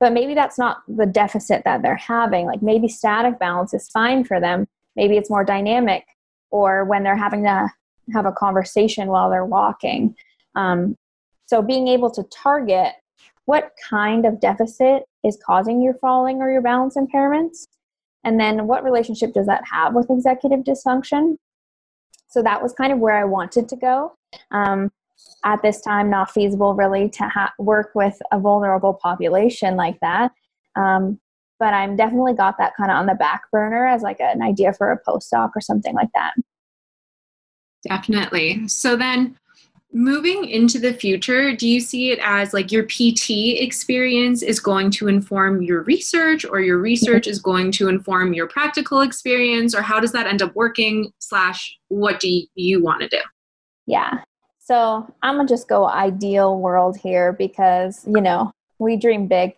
But 0.00 0.12
maybe 0.12 0.34
that's 0.34 0.58
not 0.58 0.82
the 0.88 1.06
deficit 1.06 1.62
that 1.64 1.82
they're 1.82 1.94
having. 1.94 2.46
Like 2.46 2.62
maybe 2.62 2.88
static 2.88 3.38
balance 3.38 3.74
is 3.74 3.88
fine 3.90 4.24
for 4.24 4.40
them. 4.40 4.66
Maybe 4.96 5.16
it's 5.16 5.30
more 5.30 5.44
dynamic, 5.44 6.04
or 6.50 6.84
when 6.84 7.04
they're 7.04 7.16
having 7.16 7.44
to 7.44 7.68
have 8.12 8.26
a 8.26 8.32
conversation 8.32 9.08
while 9.08 9.30
they're 9.30 9.44
walking. 9.44 10.16
Um, 10.56 10.96
so 11.46 11.62
being 11.62 11.88
able 11.88 12.10
to 12.12 12.24
target 12.24 12.94
what 13.44 13.72
kind 13.88 14.26
of 14.26 14.40
deficit 14.40 15.04
is 15.24 15.38
causing 15.44 15.82
your 15.82 15.94
falling 15.94 16.38
or 16.38 16.50
your 16.50 16.62
balance 16.62 16.96
impairments 16.96 17.66
and 18.24 18.38
then 18.38 18.66
what 18.66 18.84
relationship 18.84 19.32
does 19.32 19.46
that 19.46 19.64
have 19.70 19.94
with 19.94 20.10
executive 20.10 20.60
dysfunction? 20.60 21.36
So 22.28 22.42
that 22.42 22.62
was 22.62 22.72
kind 22.72 22.92
of 22.92 22.98
where 22.98 23.16
I 23.16 23.24
wanted 23.24 23.68
to 23.70 23.76
go. 23.76 24.16
Um, 24.50 24.92
at 25.44 25.62
this 25.62 25.80
time, 25.80 26.10
not 26.10 26.30
feasible 26.30 26.74
really 26.74 27.08
to 27.10 27.24
ha- 27.24 27.52
work 27.58 27.92
with 27.94 28.20
a 28.32 28.38
vulnerable 28.38 28.94
population 28.94 29.76
like 29.76 29.98
that. 30.00 30.32
Um, 30.76 31.18
but 31.58 31.74
I'm 31.74 31.96
definitely 31.96 32.34
got 32.34 32.56
that 32.58 32.74
kind 32.76 32.90
of 32.90 32.96
on 32.96 33.06
the 33.06 33.14
back 33.14 33.42
burner 33.52 33.86
as 33.86 34.02
like 34.02 34.20
an 34.20 34.42
idea 34.42 34.72
for 34.72 34.90
a 34.90 35.00
postdoc 35.08 35.50
or 35.54 35.60
something 35.60 35.94
like 35.94 36.08
that. 36.14 36.34
Definitely. 37.86 38.68
So 38.68 38.96
then, 38.96 39.36
moving 39.92 40.44
into 40.44 40.78
the 40.78 40.92
future, 40.92 41.54
do 41.54 41.66
you 41.66 41.80
see 41.80 42.10
it 42.10 42.18
as 42.22 42.54
like 42.54 42.70
your 42.70 42.84
PT 42.84 43.58
experience 43.60 44.42
is 44.42 44.60
going 44.60 44.90
to 44.92 45.08
inform 45.08 45.62
your 45.62 45.82
research 45.82 46.44
or 46.44 46.60
your 46.60 46.78
research 46.78 47.26
is 47.26 47.40
going 47.40 47.72
to 47.72 47.88
inform 47.88 48.32
your 48.32 48.46
practical 48.46 49.00
experience 49.00 49.74
or 49.74 49.82
how 49.82 49.98
does 49.98 50.12
that 50.12 50.26
end 50.26 50.42
up 50.42 50.54
working 50.54 51.12
slash 51.18 51.76
what 51.88 52.20
do 52.20 52.42
you 52.54 52.82
want 52.82 53.02
to 53.02 53.08
do? 53.08 53.20
Yeah. 53.86 54.20
So 54.70 55.12
I'm 55.20 55.34
gonna 55.34 55.48
just 55.48 55.68
go 55.68 55.88
ideal 55.88 56.56
world 56.56 56.96
here 56.96 57.32
because, 57.32 58.06
you 58.06 58.20
know, 58.20 58.52
we 58.78 58.96
dream 58.96 59.26
big. 59.26 59.56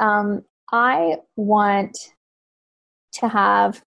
Um, 0.00 0.44
I 0.72 1.18
want 1.36 1.96
to 3.12 3.28
have 3.28 3.84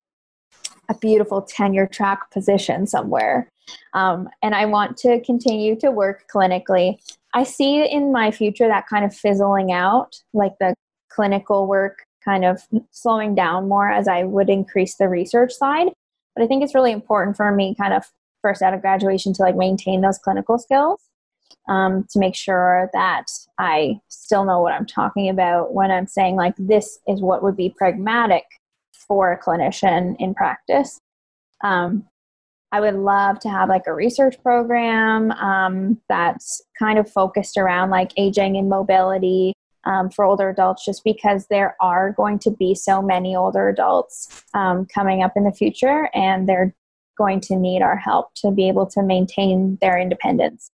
a 0.87 0.93
beautiful 0.93 1.41
tenure 1.41 1.87
track 1.87 2.31
position 2.31 2.87
somewhere 2.87 3.49
um, 3.93 4.29
and 4.41 4.55
I 4.55 4.65
want 4.65 4.95
to 4.99 5.19
continue 5.25 5.77
to 5.81 5.91
work 5.91 6.23
clinically. 6.33 6.99
I 7.33 7.43
see 7.43 7.83
in 7.83 8.13
my 8.13 8.31
future 8.31 8.69
that 8.69 8.87
kind 8.87 9.03
of 9.03 9.13
fizzling 9.13 9.73
out, 9.73 10.15
like 10.33 10.53
the 10.61 10.73
clinical 11.09 11.67
work 11.67 12.05
kind 12.23 12.45
of 12.45 12.61
slowing 12.91 13.35
down 13.35 13.67
more 13.67 13.91
as 13.91 14.07
I 14.07 14.23
would 14.23 14.49
increase 14.49 14.95
the 14.95 15.09
research 15.09 15.51
side. 15.51 15.89
But 16.33 16.45
I 16.45 16.47
think 16.47 16.63
it's 16.63 16.75
really 16.75 16.93
important 16.93 17.35
for 17.35 17.51
me, 17.51 17.75
kind 17.77 17.93
of 17.93 18.05
first 18.41 18.61
out 18.61 18.73
of 18.73 18.81
graduation, 18.81 19.33
to 19.33 19.41
like 19.41 19.55
maintain 19.55 20.01
those 20.01 20.17
clinical 20.17 20.57
skills 20.57 21.09
um, 21.67 22.05
to 22.09 22.19
make 22.19 22.35
sure 22.35 22.89
that 22.93 23.25
I 23.57 23.99
still 24.07 24.43
know 24.43 24.61
what 24.61 24.73
I'm 24.73 24.85
talking 24.85 25.29
about 25.29 25.73
when 25.73 25.91
I'm 25.91 26.07
saying, 26.07 26.35
like, 26.35 26.55
this 26.57 26.99
is 27.07 27.21
what 27.21 27.43
would 27.43 27.55
be 27.55 27.73
pragmatic 27.77 28.43
for 28.93 29.31
a 29.31 29.39
clinician 29.39 30.15
in 30.19 30.33
practice. 30.33 30.99
Um, 31.63 32.05
I 32.71 32.81
would 32.81 32.95
love 32.95 33.39
to 33.41 33.49
have 33.49 33.69
like 33.69 33.87
a 33.87 33.93
research 33.93 34.41
program 34.43 35.31
um, 35.31 35.99
that's 36.07 36.61
kind 36.77 36.99
of 36.99 37.11
focused 37.11 37.57
around 37.57 37.89
like 37.89 38.11
aging 38.17 38.57
and 38.57 38.69
mobility 38.69 39.53
um, 39.85 40.09
for 40.09 40.25
older 40.25 40.49
adults, 40.49 40.85
just 40.85 41.03
because 41.03 41.47
there 41.47 41.75
are 41.81 42.11
going 42.11 42.37
to 42.39 42.51
be 42.51 42.75
so 42.75 43.01
many 43.01 43.35
older 43.35 43.69
adults 43.69 44.43
um, 44.53 44.85
coming 44.85 45.23
up 45.23 45.33
in 45.35 45.45
the 45.45 45.51
future 45.51 46.09
and 46.13 46.47
they're 46.47 46.75
going 47.19 47.39
to 47.41 47.55
need 47.55 47.83
our 47.83 47.95
help 47.95 48.33
to 48.37 48.49
be 48.49 48.67
able 48.67 48.87
to 48.87 49.03
maintain 49.03 49.77
their 49.81 49.99
independence. 49.99 50.71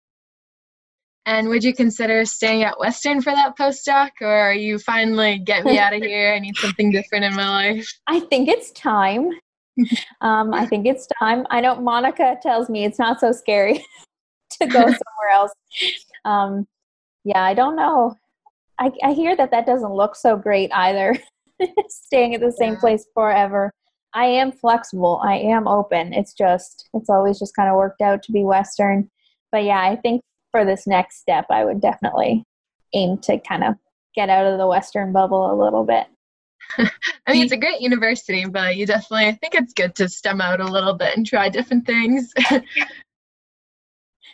And 1.26 1.48
would 1.48 1.64
you 1.64 1.74
consider 1.74 2.24
staying 2.24 2.62
at 2.62 2.78
Western 2.78 3.20
for 3.20 3.33
that 3.33 3.57
postdoc, 3.59 4.11
or 4.20 4.28
are 4.28 4.54
you 4.54 4.78
finally 4.78 5.38
get 5.38 5.64
me 5.64 5.78
out 5.78 5.94
of 5.94 6.02
here? 6.12 6.35
I 6.35 6.38
need 6.38 6.57
something 6.57 6.92
different 6.92 7.24
in 7.24 7.35
my 7.35 7.48
life. 7.48 7.88
I 8.07 8.20
think 8.20 8.48
it's 8.48 8.70
time 8.72 9.30
um, 10.20 10.54
I 10.54 10.66
think 10.66 10.87
it's 10.87 11.07
time. 11.18 11.46
I 11.50 11.61
know 11.61 11.76
Monica 11.76 12.37
tells 12.42 12.68
me 12.68 12.85
it's 12.85 12.98
not 12.98 13.20
so 13.20 13.33
scary 13.33 13.85
to 14.61 14.66
go 14.66 14.80
somewhere 14.80 15.30
else. 15.35 15.52
Um, 16.24 16.66
yeah, 17.24 17.42
I 17.42 17.54
don't 17.54 17.76
know. 17.76 18.14
I, 18.78 18.90
I 19.02 19.12
hear 19.12 19.37
that 19.37 19.50
that 19.50 19.66
doesn't 19.66 19.92
look 19.92 20.16
so 20.16 20.37
great 20.37 20.70
either, 20.72 21.16
staying 21.88 22.35
at 22.35 22.40
the 22.40 22.52
same 22.52 22.74
yeah. 22.74 22.80
place 22.80 23.07
forever. 23.14 23.72
I 24.14 24.27
am 24.27 24.53
flexible. 24.53 25.20
I 25.24 25.37
am 25.38 25.66
open. 25.66 26.12
It's 26.12 26.33
just, 26.33 26.88
it's 26.94 27.11
always 27.11 27.38
just 27.38 27.57
kind 27.57 27.68
of 27.68 27.77
worked 27.77 28.00
out 28.00 28.22
to 28.22 28.33
be 28.33 28.44
Western. 28.44 29.11
But 29.50 29.64
yeah, 29.64 29.81
I 29.81 29.96
think 29.96 30.22
for 30.53 30.64
this 30.64 30.87
next 30.87 31.20
step, 31.20 31.46
I 31.50 31.64
would 31.64 31.81
definitely 31.81 32.44
aim 32.94 33.18
to 33.18 33.38
kind 33.40 33.64
of 33.64 33.74
get 34.14 34.31
out 34.31 34.46
of 34.46 34.59
the 34.59 34.68
Western 34.68 35.12
bubble 35.12 35.53
a 35.53 35.61
little 35.61 35.85
bit. 35.85 36.07
I 37.27 37.33
mean, 37.33 37.42
it's 37.42 37.53
a 37.53 37.57
great 37.57 37.81
university, 37.81 38.44
but 38.46 38.77
you 38.77 38.87
definitely, 38.87 39.27
I 39.27 39.33
think 39.33 39.55
it's 39.55 39.72
good 39.72 39.96
to 39.96 40.09
stem 40.09 40.40
out 40.40 40.61
a 40.61 40.64
little 40.64 40.94
bit 40.94 41.16
and 41.16 41.27
try 41.27 41.48
different 41.48 41.85
things. 41.85 42.33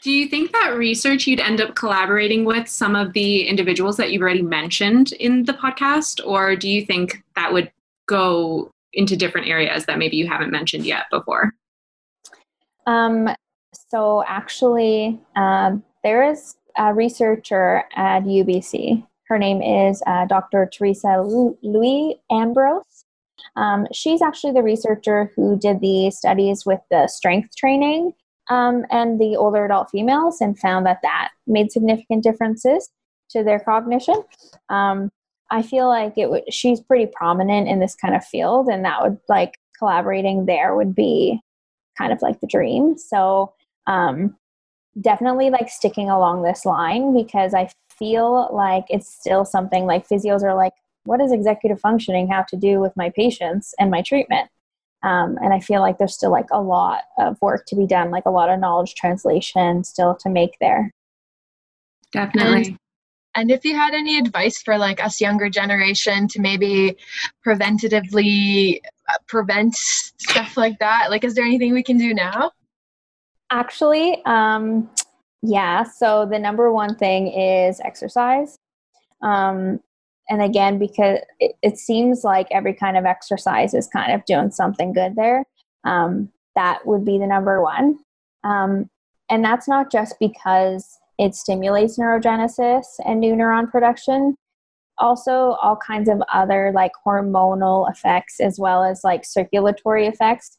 Do 0.02 0.10
you 0.10 0.28
think 0.28 0.52
that 0.52 0.76
research 0.76 1.26
you'd 1.26 1.40
end 1.40 1.60
up 1.60 1.74
collaborating 1.74 2.44
with 2.44 2.68
some 2.68 2.96
of 2.96 3.12
the 3.12 3.46
individuals 3.46 3.96
that 3.98 4.12
you've 4.12 4.22
already 4.22 4.42
mentioned 4.42 5.12
in 5.12 5.44
the 5.44 5.52
podcast, 5.52 6.26
or 6.26 6.56
do 6.56 6.70
you 6.70 6.86
think 6.86 7.22
that 7.36 7.52
would 7.52 7.70
go 8.06 8.70
into 8.92 9.16
different 9.16 9.48
areas 9.48 9.86
that 9.86 9.98
maybe 9.98 10.16
you 10.16 10.28
haven't 10.28 10.50
mentioned 10.50 10.84
yet 10.84 11.04
before? 11.10 11.52
Um, 12.86 13.28
so, 13.72 14.24
actually, 14.26 15.20
um, 15.36 15.82
there 16.02 16.28
is 16.28 16.56
a 16.76 16.94
researcher 16.94 17.84
at 17.94 18.22
UBC 18.24 19.06
her 19.30 19.38
name 19.38 19.62
is 19.62 20.02
uh, 20.08 20.26
Dr. 20.26 20.68
Teresa 20.70 21.22
Louis 21.62 22.20
Ambrose. 22.32 23.04
Um, 23.54 23.86
she's 23.92 24.20
actually 24.20 24.52
the 24.52 24.62
researcher 24.62 25.30
who 25.36 25.56
did 25.56 25.80
the 25.80 26.10
studies 26.10 26.66
with 26.66 26.80
the 26.90 27.06
strength 27.06 27.54
training 27.56 28.12
um, 28.50 28.84
and 28.90 29.20
the 29.20 29.36
older 29.36 29.64
adult 29.64 29.88
females 29.90 30.40
and 30.40 30.58
found 30.58 30.84
that 30.84 30.98
that 31.04 31.30
made 31.46 31.70
significant 31.70 32.24
differences 32.24 32.90
to 33.30 33.44
their 33.44 33.60
cognition. 33.60 34.20
Um, 34.68 35.10
I 35.50 35.62
feel 35.62 35.88
like 35.88 36.16
it 36.16 36.30
would, 36.30 36.52
she's 36.52 36.80
pretty 36.80 37.06
prominent 37.12 37.68
in 37.68 37.80
this 37.80 37.94
kind 37.94 38.14
of 38.14 38.24
field, 38.24 38.68
and 38.68 38.84
that 38.84 39.02
would 39.02 39.18
like 39.28 39.58
collaborating 39.78 40.46
there 40.46 40.76
would 40.76 40.94
be 40.94 41.40
kind 41.98 42.12
of 42.12 42.22
like 42.22 42.40
the 42.40 42.46
dream. 42.46 42.96
So, 42.96 43.52
um, 43.86 44.36
definitely 45.00 45.50
like 45.50 45.68
sticking 45.68 46.10
along 46.10 46.42
this 46.42 46.64
line 46.64 47.14
because 47.14 47.54
I 47.54 47.70
feel 47.98 48.50
like 48.52 48.84
it's 48.88 49.12
still 49.12 49.44
something 49.44 49.86
like 49.86 50.08
physios 50.08 50.42
are 50.42 50.54
like, 50.54 50.72
what 51.04 51.20
does 51.20 51.32
executive 51.32 51.80
functioning 51.80 52.28
have 52.28 52.46
to 52.46 52.56
do 52.56 52.80
with 52.80 52.92
my 52.96 53.10
patients 53.10 53.74
and 53.78 53.90
my 53.90 54.02
treatment? 54.02 54.50
Um, 55.02 55.38
and 55.42 55.54
I 55.54 55.60
feel 55.60 55.80
like 55.80 55.98
there's 55.98 56.14
still 56.14 56.30
like 56.30 56.48
a 56.52 56.60
lot 56.60 57.02
of 57.18 57.40
work 57.40 57.66
to 57.66 57.76
be 57.76 57.86
done, 57.86 58.10
like 58.10 58.26
a 58.26 58.30
lot 58.30 58.50
of 58.50 58.60
knowledge 58.60 58.94
translation 58.94 59.82
still 59.84 60.14
to 60.16 60.28
make 60.28 60.56
there. 60.60 60.92
Definitely. 62.12 62.66
And, 62.66 62.78
and 63.34 63.50
if 63.50 63.64
you 63.64 63.76
had 63.76 63.94
any 63.94 64.18
advice 64.18 64.60
for 64.62 64.76
like 64.76 65.02
us 65.02 65.20
younger 65.20 65.48
generation 65.48 66.26
to 66.28 66.40
maybe 66.40 66.96
preventatively 67.46 68.80
uh, 69.08 69.18
prevent 69.26 69.74
stuff 69.74 70.56
like 70.56 70.78
that, 70.80 71.10
like 71.10 71.24
is 71.24 71.34
there 71.34 71.44
anything 71.44 71.72
we 71.72 71.82
can 71.82 71.96
do 71.96 72.12
now? 72.12 72.52
Actually, 73.50 74.22
um, 74.26 74.88
yeah. 75.42 75.82
So 75.84 76.26
the 76.30 76.38
number 76.38 76.72
one 76.72 76.96
thing 76.96 77.28
is 77.28 77.80
exercise. 77.80 78.58
Um, 79.22 79.80
and 80.28 80.42
again, 80.42 80.78
because 80.78 81.18
it, 81.40 81.56
it, 81.62 81.76
seems 81.76 82.22
like 82.22 82.46
every 82.52 82.72
kind 82.72 82.96
of 82.96 83.04
exercise 83.04 83.74
is 83.74 83.88
kind 83.88 84.12
of 84.12 84.24
doing 84.24 84.50
something 84.50 84.92
good 84.92 85.16
there, 85.16 85.44
um, 85.84 86.30
that 86.54 86.86
would 86.86 87.04
be 87.04 87.18
the 87.18 87.26
number 87.26 87.60
one. 87.60 87.98
Um, 88.44 88.88
and 89.28 89.44
that's 89.44 89.68
not 89.68 89.90
just 89.90 90.18
because 90.20 90.98
it 91.20 91.34
stimulates 91.34 91.98
neurogenesis 91.98 92.86
and 93.04 93.20
new 93.20 93.34
neuron 93.34 93.70
production, 93.70 94.34
also 94.96 95.58
all 95.62 95.76
kinds 95.76 96.08
of 96.08 96.22
other 96.32 96.72
like 96.74 96.92
hormonal 97.06 97.90
effects 97.90 98.40
as 98.40 98.58
well 98.58 98.82
as 98.82 99.04
like 99.04 99.22
circulatory 99.26 100.06
effects, 100.06 100.56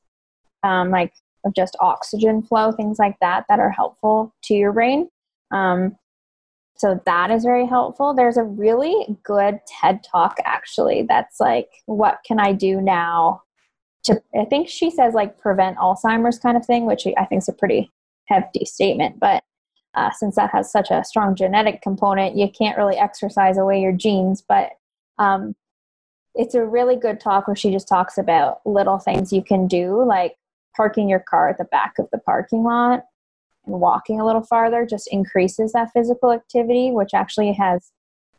um, 0.62 0.92
like 0.92 1.14
of 1.46 1.56
just 1.56 1.76
oxygen 1.80 2.44
flow, 2.44 2.72
things 2.72 3.00
like 3.00 3.16
that, 3.22 3.46
that 3.50 3.60
are 3.60 3.72
helpful 3.72 4.36
to 4.44 4.54
your 4.54 4.72
brain. 4.72 5.10
Um, 5.50 5.98
so 6.78 7.02
that 7.08 7.32
is 7.32 7.44
very 7.44 7.66
helpful. 7.66 8.14
There's 8.14 8.38
a 8.38 8.44
really 8.44 9.18
good 9.24 9.60
TED 9.66 10.04
talk 10.04 10.38
actually 10.46 11.08
that's 11.10 11.40
like, 11.40 11.70
what 11.88 12.20
can 12.24 12.40
I 12.40 12.54
do 12.54 12.82
now 12.82 13.42
to, 14.04 14.22
I 14.40 14.46
think 14.46 14.70
she 14.70 14.92
says 14.92 15.16
like 15.16 15.40
prevent 15.40 15.78
Alzheimer's 15.78 16.38
kind 16.38 16.56
of 16.56 16.66
thing, 16.68 16.86
which 16.86 17.08
I 17.18 17.26
think 17.26 17.42
is 17.42 17.50
a 17.50 17.54
pretty 17.54 17.92
hefty 18.28 18.66
statement, 18.66 19.20
but 19.20 19.44
uh, 19.94 20.10
since 20.12 20.36
that 20.36 20.52
has 20.52 20.72
such 20.72 20.90
a 20.92 21.04
strong 21.04 21.36
genetic 21.36 21.82
component, 21.82 22.38
you 22.38 22.50
can't 22.50 22.78
really 22.78 22.98
exercise 22.98 23.58
away 23.58 23.82
your 23.82 23.92
genes. 23.92 24.42
But 24.48 24.72
um, 25.18 25.56
it's 26.36 26.56
a 26.56 26.66
really 26.66 26.96
good 26.96 27.20
talk 27.20 27.48
where 27.48 27.56
she 27.56 27.72
just 27.72 27.88
talks 27.88 28.18
about 28.18 28.60
little 28.66 29.00
things 29.00 29.34
you 29.34 29.44
can 29.44 29.68
do, 29.68 30.04
like 30.04 30.36
parking 30.76 31.10
your 31.10 31.20
car 31.20 31.50
at 31.50 31.58
the 31.58 31.66
back 31.66 32.00
of 32.00 32.08
the 32.12 32.20
parking 32.20 32.64
lot 32.64 33.04
and 33.66 33.80
walking 33.80 34.20
a 34.20 34.26
little 34.26 34.44
farther 34.44 34.86
just 34.86 35.08
increases 35.12 35.74
that 35.74 35.92
physical 35.92 36.32
activity, 36.32 36.92
which 36.92 37.14
actually 37.14 37.54
has 37.54 37.92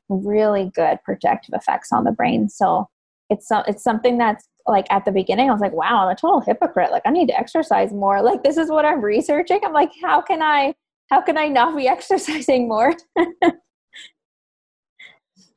really 0.08 0.70
good 0.74 0.98
protective 1.04 1.54
effects 1.54 1.92
on 1.92 2.04
the 2.04 2.12
brain. 2.12 2.48
So 2.48 2.88
it's 3.30 3.48
it's 3.66 3.82
something 3.82 4.18
that's 4.18 4.46
like 4.66 4.86
at 4.90 5.04
the 5.04 5.12
beginning 5.12 5.48
I 5.48 5.52
was 5.52 5.60
like, 5.60 5.72
wow, 5.72 6.04
I'm 6.04 6.08
a 6.08 6.16
total 6.16 6.40
hypocrite. 6.40 6.90
Like 6.90 7.02
I 7.04 7.10
need 7.10 7.28
to 7.28 7.38
exercise 7.38 7.92
more. 7.92 8.22
Like 8.22 8.42
this 8.42 8.56
is 8.56 8.70
what 8.70 8.84
I'm 8.84 9.00
researching. 9.00 9.60
I'm 9.64 9.72
like, 9.72 9.90
how 10.02 10.20
can 10.20 10.42
I 10.42 10.74
how 11.12 11.20
can 11.20 11.36
I 11.36 11.46
not 11.48 11.76
be 11.76 11.86
exercising 11.96 12.66
more? 12.66 12.94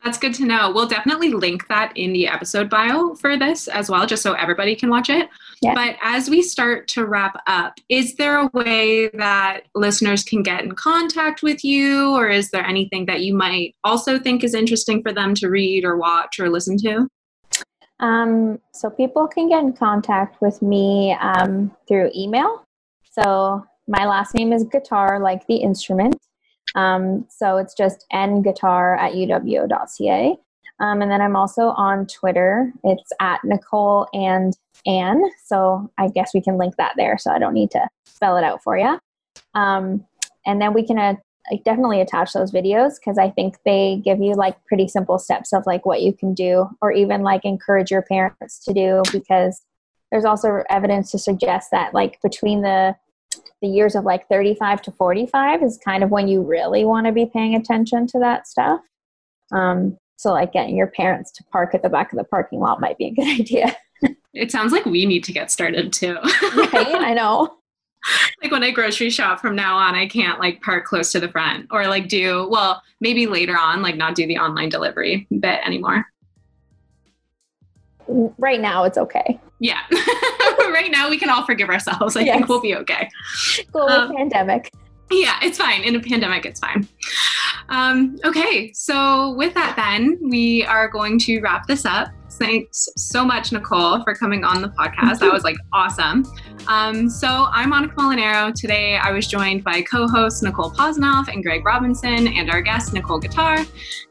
That's 0.04 0.20
good 0.20 0.34
to 0.36 0.46
know. 0.46 0.72
We'll 0.72 0.86
definitely 0.86 1.32
link 1.32 1.68
that 1.70 1.94
in 1.96 2.12
the 2.14 2.28
episode 2.28 2.70
bio 2.70 3.16
for 3.16 3.38
this 3.38 3.68
as 3.70 3.90
well, 3.90 4.06
just 4.06 4.22
so 4.22 4.34
everybody 4.34 4.76
can 4.76 4.90
watch 4.90 5.10
it. 5.10 5.30
Yeah. 5.62 5.74
But 5.74 5.96
as 6.04 6.30
we 6.30 6.44
start 6.44 6.88
to 6.90 7.08
wrap 7.08 7.42
up, 7.48 7.74
is 7.90 8.16
there 8.16 8.38
a 8.38 8.50
way 8.54 9.08
that 9.16 9.62
listeners 9.74 10.24
can 10.24 10.44
get 10.44 10.64
in 10.64 10.74
contact 10.74 11.42
with 11.42 11.64
you, 11.64 12.12
or 12.12 12.28
is 12.30 12.52
there 12.52 12.66
anything 12.66 13.06
that 13.06 13.22
you 13.22 13.34
might 13.34 13.76
also 13.84 14.20
think 14.20 14.44
is 14.44 14.54
interesting 14.54 15.02
for 15.02 15.14
them 15.14 15.34
to 15.36 15.48
read 15.48 15.86
or 15.86 15.98
watch 15.98 16.38
or 16.38 16.50
listen 16.50 16.78
to? 16.80 17.08
Um, 18.02 18.60
so 18.74 18.90
people 18.90 19.26
can 19.26 19.48
get 19.48 19.64
in 19.64 19.74
contact 19.74 20.40
with 20.42 20.62
me 20.62 21.14
um, 21.20 21.72
through 21.88 22.12
email. 22.14 22.64
So 23.12 23.66
my 23.88 24.06
last 24.06 24.34
name 24.34 24.52
is 24.52 24.64
Guitar, 24.64 25.20
like 25.20 25.46
the 25.48 25.58
instrument. 25.58 26.18
Um, 26.76 27.26
so 27.30 27.58
it's 27.58 27.74
just 27.74 28.06
nguitar 28.12 28.98
at 28.98 29.14
uwo.ca. 29.14 30.38
Um, 30.80 31.02
and 31.02 31.10
then 31.10 31.22
I'm 31.22 31.36
also 31.36 31.70
on 31.70 32.06
Twitter. 32.08 32.74
It's 32.84 33.12
at 33.22 33.40
Nicole 33.44 34.08
and 34.14 34.58
Anne. 34.86 35.24
So 35.46 35.90
I 35.98 36.10
guess 36.10 36.34
we 36.34 36.42
can 36.42 36.58
link 36.58 36.76
that 36.78 36.94
there. 36.98 37.18
So 37.18 37.32
I 37.32 37.40
don't 37.40 37.54
need 37.54 37.72
to 37.72 37.88
spell 38.06 38.38
it 38.38 38.44
out 38.44 38.62
for 38.62 38.78
you. 38.78 39.00
Um, 39.54 40.06
and 40.46 40.62
then 40.62 40.74
we 40.74 40.86
can 40.86 41.00
uh, 41.00 41.16
definitely 41.64 42.02
attach 42.02 42.34
those 42.34 42.52
videos 42.52 42.96
because 43.00 43.18
I 43.18 43.30
think 43.30 43.56
they 43.66 44.02
give 44.04 44.20
you 44.20 44.34
like 44.34 44.64
pretty 44.66 44.88
simple 44.88 45.18
steps 45.18 45.54
of 45.54 45.64
like 45.66 45.86
what 45.86 46.02
you 46.02 46.12
can 46.12 46.34
do 46.34 46.68
or 46.82 46.92
even 46.92 47.22
like 47.22 47.46
encourage 47.46 47.92
your 47.92 48.02
parents 48.02 48.60
to 48.66 48.74
do 48.74 49.02
because 49.12 49.62
there's 50.12 50.26
also 50.26 50.64
evidence 50.70 51.12
to 51.12 51.20
suggest 51.20 51.72
that 51.72 51.94
like 51.94 52.22
between 52.22 52.62
the 52.62 52.96
the 53.62 53.68
years 53.68 53.96
of 53.96 54.04
like 54.04 54.28
35 54.28 54.82
to 54.84 54.92
45 54.92 55.64
is 55.64 55.80
kind 55.84 56.04
of 56.04 56.12
when 56.12 56.28
you 56.28 56.42
really 56.42 56.86
want 56.86 57.08
to 57.08 57.12
be 57.12 57.26
paying 57.26 57.56
attention 57.56 58.08
to 58.08 58.20
that 58.20 58.48
stuff. 58.48 58.82
Um, 59.52 59.98
so, 60.18 60.32
like 60.32 60.54
getting 60.54 60.78
your 60.78 60.88
parents 60.88 61.32
to 61.34 61.44
park 61.52 61.76
at 61.76 61.82
the 61.82 61.90
back 61.90 62.12
of 62.12 62.18
the 62.18 62.24
parking 62.24 62.60
lot 62.60 62.80
might 62.80 62.98
be 62.98 63.08
a 63.08 63.12
good 63.12 63.28
idea. 63.40 63.76
it 64.34 64.52
sounds 64.52 64.72
like 64.72 64.86
we 64.86 65.06
need 65.06 65.24
to 65.26 65.34
get 65.34 65.52
started 65.52 65.92
too. 65.92 66.16
right? 66.16 66.96
I 66.96 67.14
know. 67.18 67.58
Like 68.42 68.52
when 68.52 68.64
I 68.64 68.70
grocery 68.70 69.10
shop 69.10 69.40
from 69.40 69.56
now 69.56 69.78
on, 69.78 69.96
I 69.96 70.06
can't 70.08 70.40
like 70.40 70.62
park 70.62 70.86
close 70.86 71.12
to 71.14 71.20
the 71.20 71.30
front 71.30 71.68
or 71.72 71.88
like 71.88 72.08
do, 72.08 72.48
well, 72.52 72.82
maybe 73.02 73.26
later 73.26 73.58
on, 73.58 73.82
like 73.82 73.96
not 73.96 74.14
do 74.14 74.28
the 74.28 74.38
online 74.38 74.70
delivery 74.70 75.28
bit 75.32 75.60
anymore. 75.66 76.06
Right 78.08 78.60
now, 78.60 78.84
it's 78.84 78.98
okay. 78.98 79.40
Yeah. 79.60 79.80
right 79.92 80.90
now 80.92 81.10
we 81.10 81.18
can 81.18 81.30
all 81.30 81.46
forgive 81.46 81.70
ourselves. 81.70 82.16
I 82.16 82.22
yes. 82.22 82.36
think 82.36 82.50
we'll 82.50 82.62
be 82.62 82.76
okay. 82.76 83.10
Global 83.72 83.92
um, 83.92 84.16
pandemic. 84.16 84.72
Yeah, 85.12 85.38
it's 85.42 85.58
fine. 85.58 85.84
In 85.84 85.96
a 85.96 86.00
pandemic, 86.00 86.46
it's 86.46 86.60
fine. 86.60 86.88
Um, 87.70 88.18
okay, 88.26 88.72
so 88.74 89.34
with 89.36 89.54
that, 89.54 89.76
then 89.76 90.18
we 90.22 90.66
are 90.66 90.88
going 90.88 91.20
to 91.20 91.40
wrap 91.42 91.68
this 91.68 91.86
up. 91.86 92.10
Thanks 92.32 92.90
so 92.98 93.24
much, 93.24 93.52
Nicole, 93.52 94.04
for 94.04 94.16
coming 94.16 94.44
on 94.44 94.62
the 94.62 94.70
podcast. 94.70 95.20
That 95.20 95.32
was 95.32 95.44
like 95.44 95.58
awesome. 95.72 96.26
Um, 96.68 97.08
so 97.10 97.48
I'm 97.52 97.70
Monica 97.70 97.96
Molinaro. 97.96 98.54
Today 98.54 98.98
I 98.98 99.12
was 99.12 99.26
joined 99.28 99.64
by 99.64 99.82
co-hosts 99.84 100.42
Nicole 100.42 100.72
Posnoff 100.72 101.30
and 101.30 101.42
Greg 101.44 101.64
Robinson 101.66 102.28
and 102.28 102.50
our 102.50 102.62
guest, 102.62 102.92
Nicole 102.94 103.20
Guitar. 103.20 103.64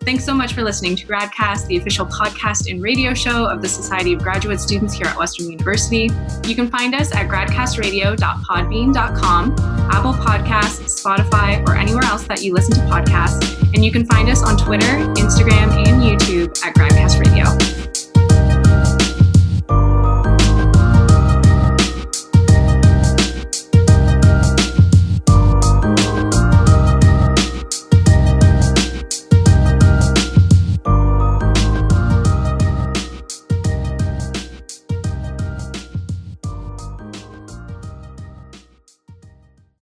Thanks 0.02 0.24
so 0.24 0.32
much 0.34 0.54
for 0.54 0.62
listening 0.62 0.94
to 0.96 1.06
Gradcast, 1.06 1.66
the 1.66 1.76
official 1.76 2.06
podcast 2.06 2.70
and 2.70 2.80
radio 2.82 3.12
show 3.14 3.44
of 3.46 3.60
the 3.60 3.68
Society 3.68 4.14
of 4.14 4.22
Graduate 4.22 4.60
Students 4.60 4.94
here 4.94 5.06
at 5.06 5.18
Western 5.18 5.50
University. 5.50 6.08
You 6.46 6.54
can 6.54 6.70
find 6.70 6.94
us 6.94 7.12
at 7.14 7.28
gradcastradio.podbean.com, 7.28 9.56
Apple 9.90 10.14
Podcasts, 10.14 11.02
Spotify, 11.02 11.66
or 11.68 11.76
anywhere 11.76 12.04
else 12.04 12.26
that 12.28 12.42
you 12.42 12.54
listen 12.54 12.74
to 12.74 12.80
podcasts. 12.82 13.60
And 13.74 13.84
you 13.84 13.90
can 13.90 14.06
find 14.06 14.28
us 14.28 14.40
on 14.42 14.56
Twitter, 14.56 14.86
Instagram, 14.86 15.72
and 15.88 16.00
YouTube 16.00 16.56
at 16.64 16.74
Gradcast 16.74 17.18
Radio. 17.20 17.83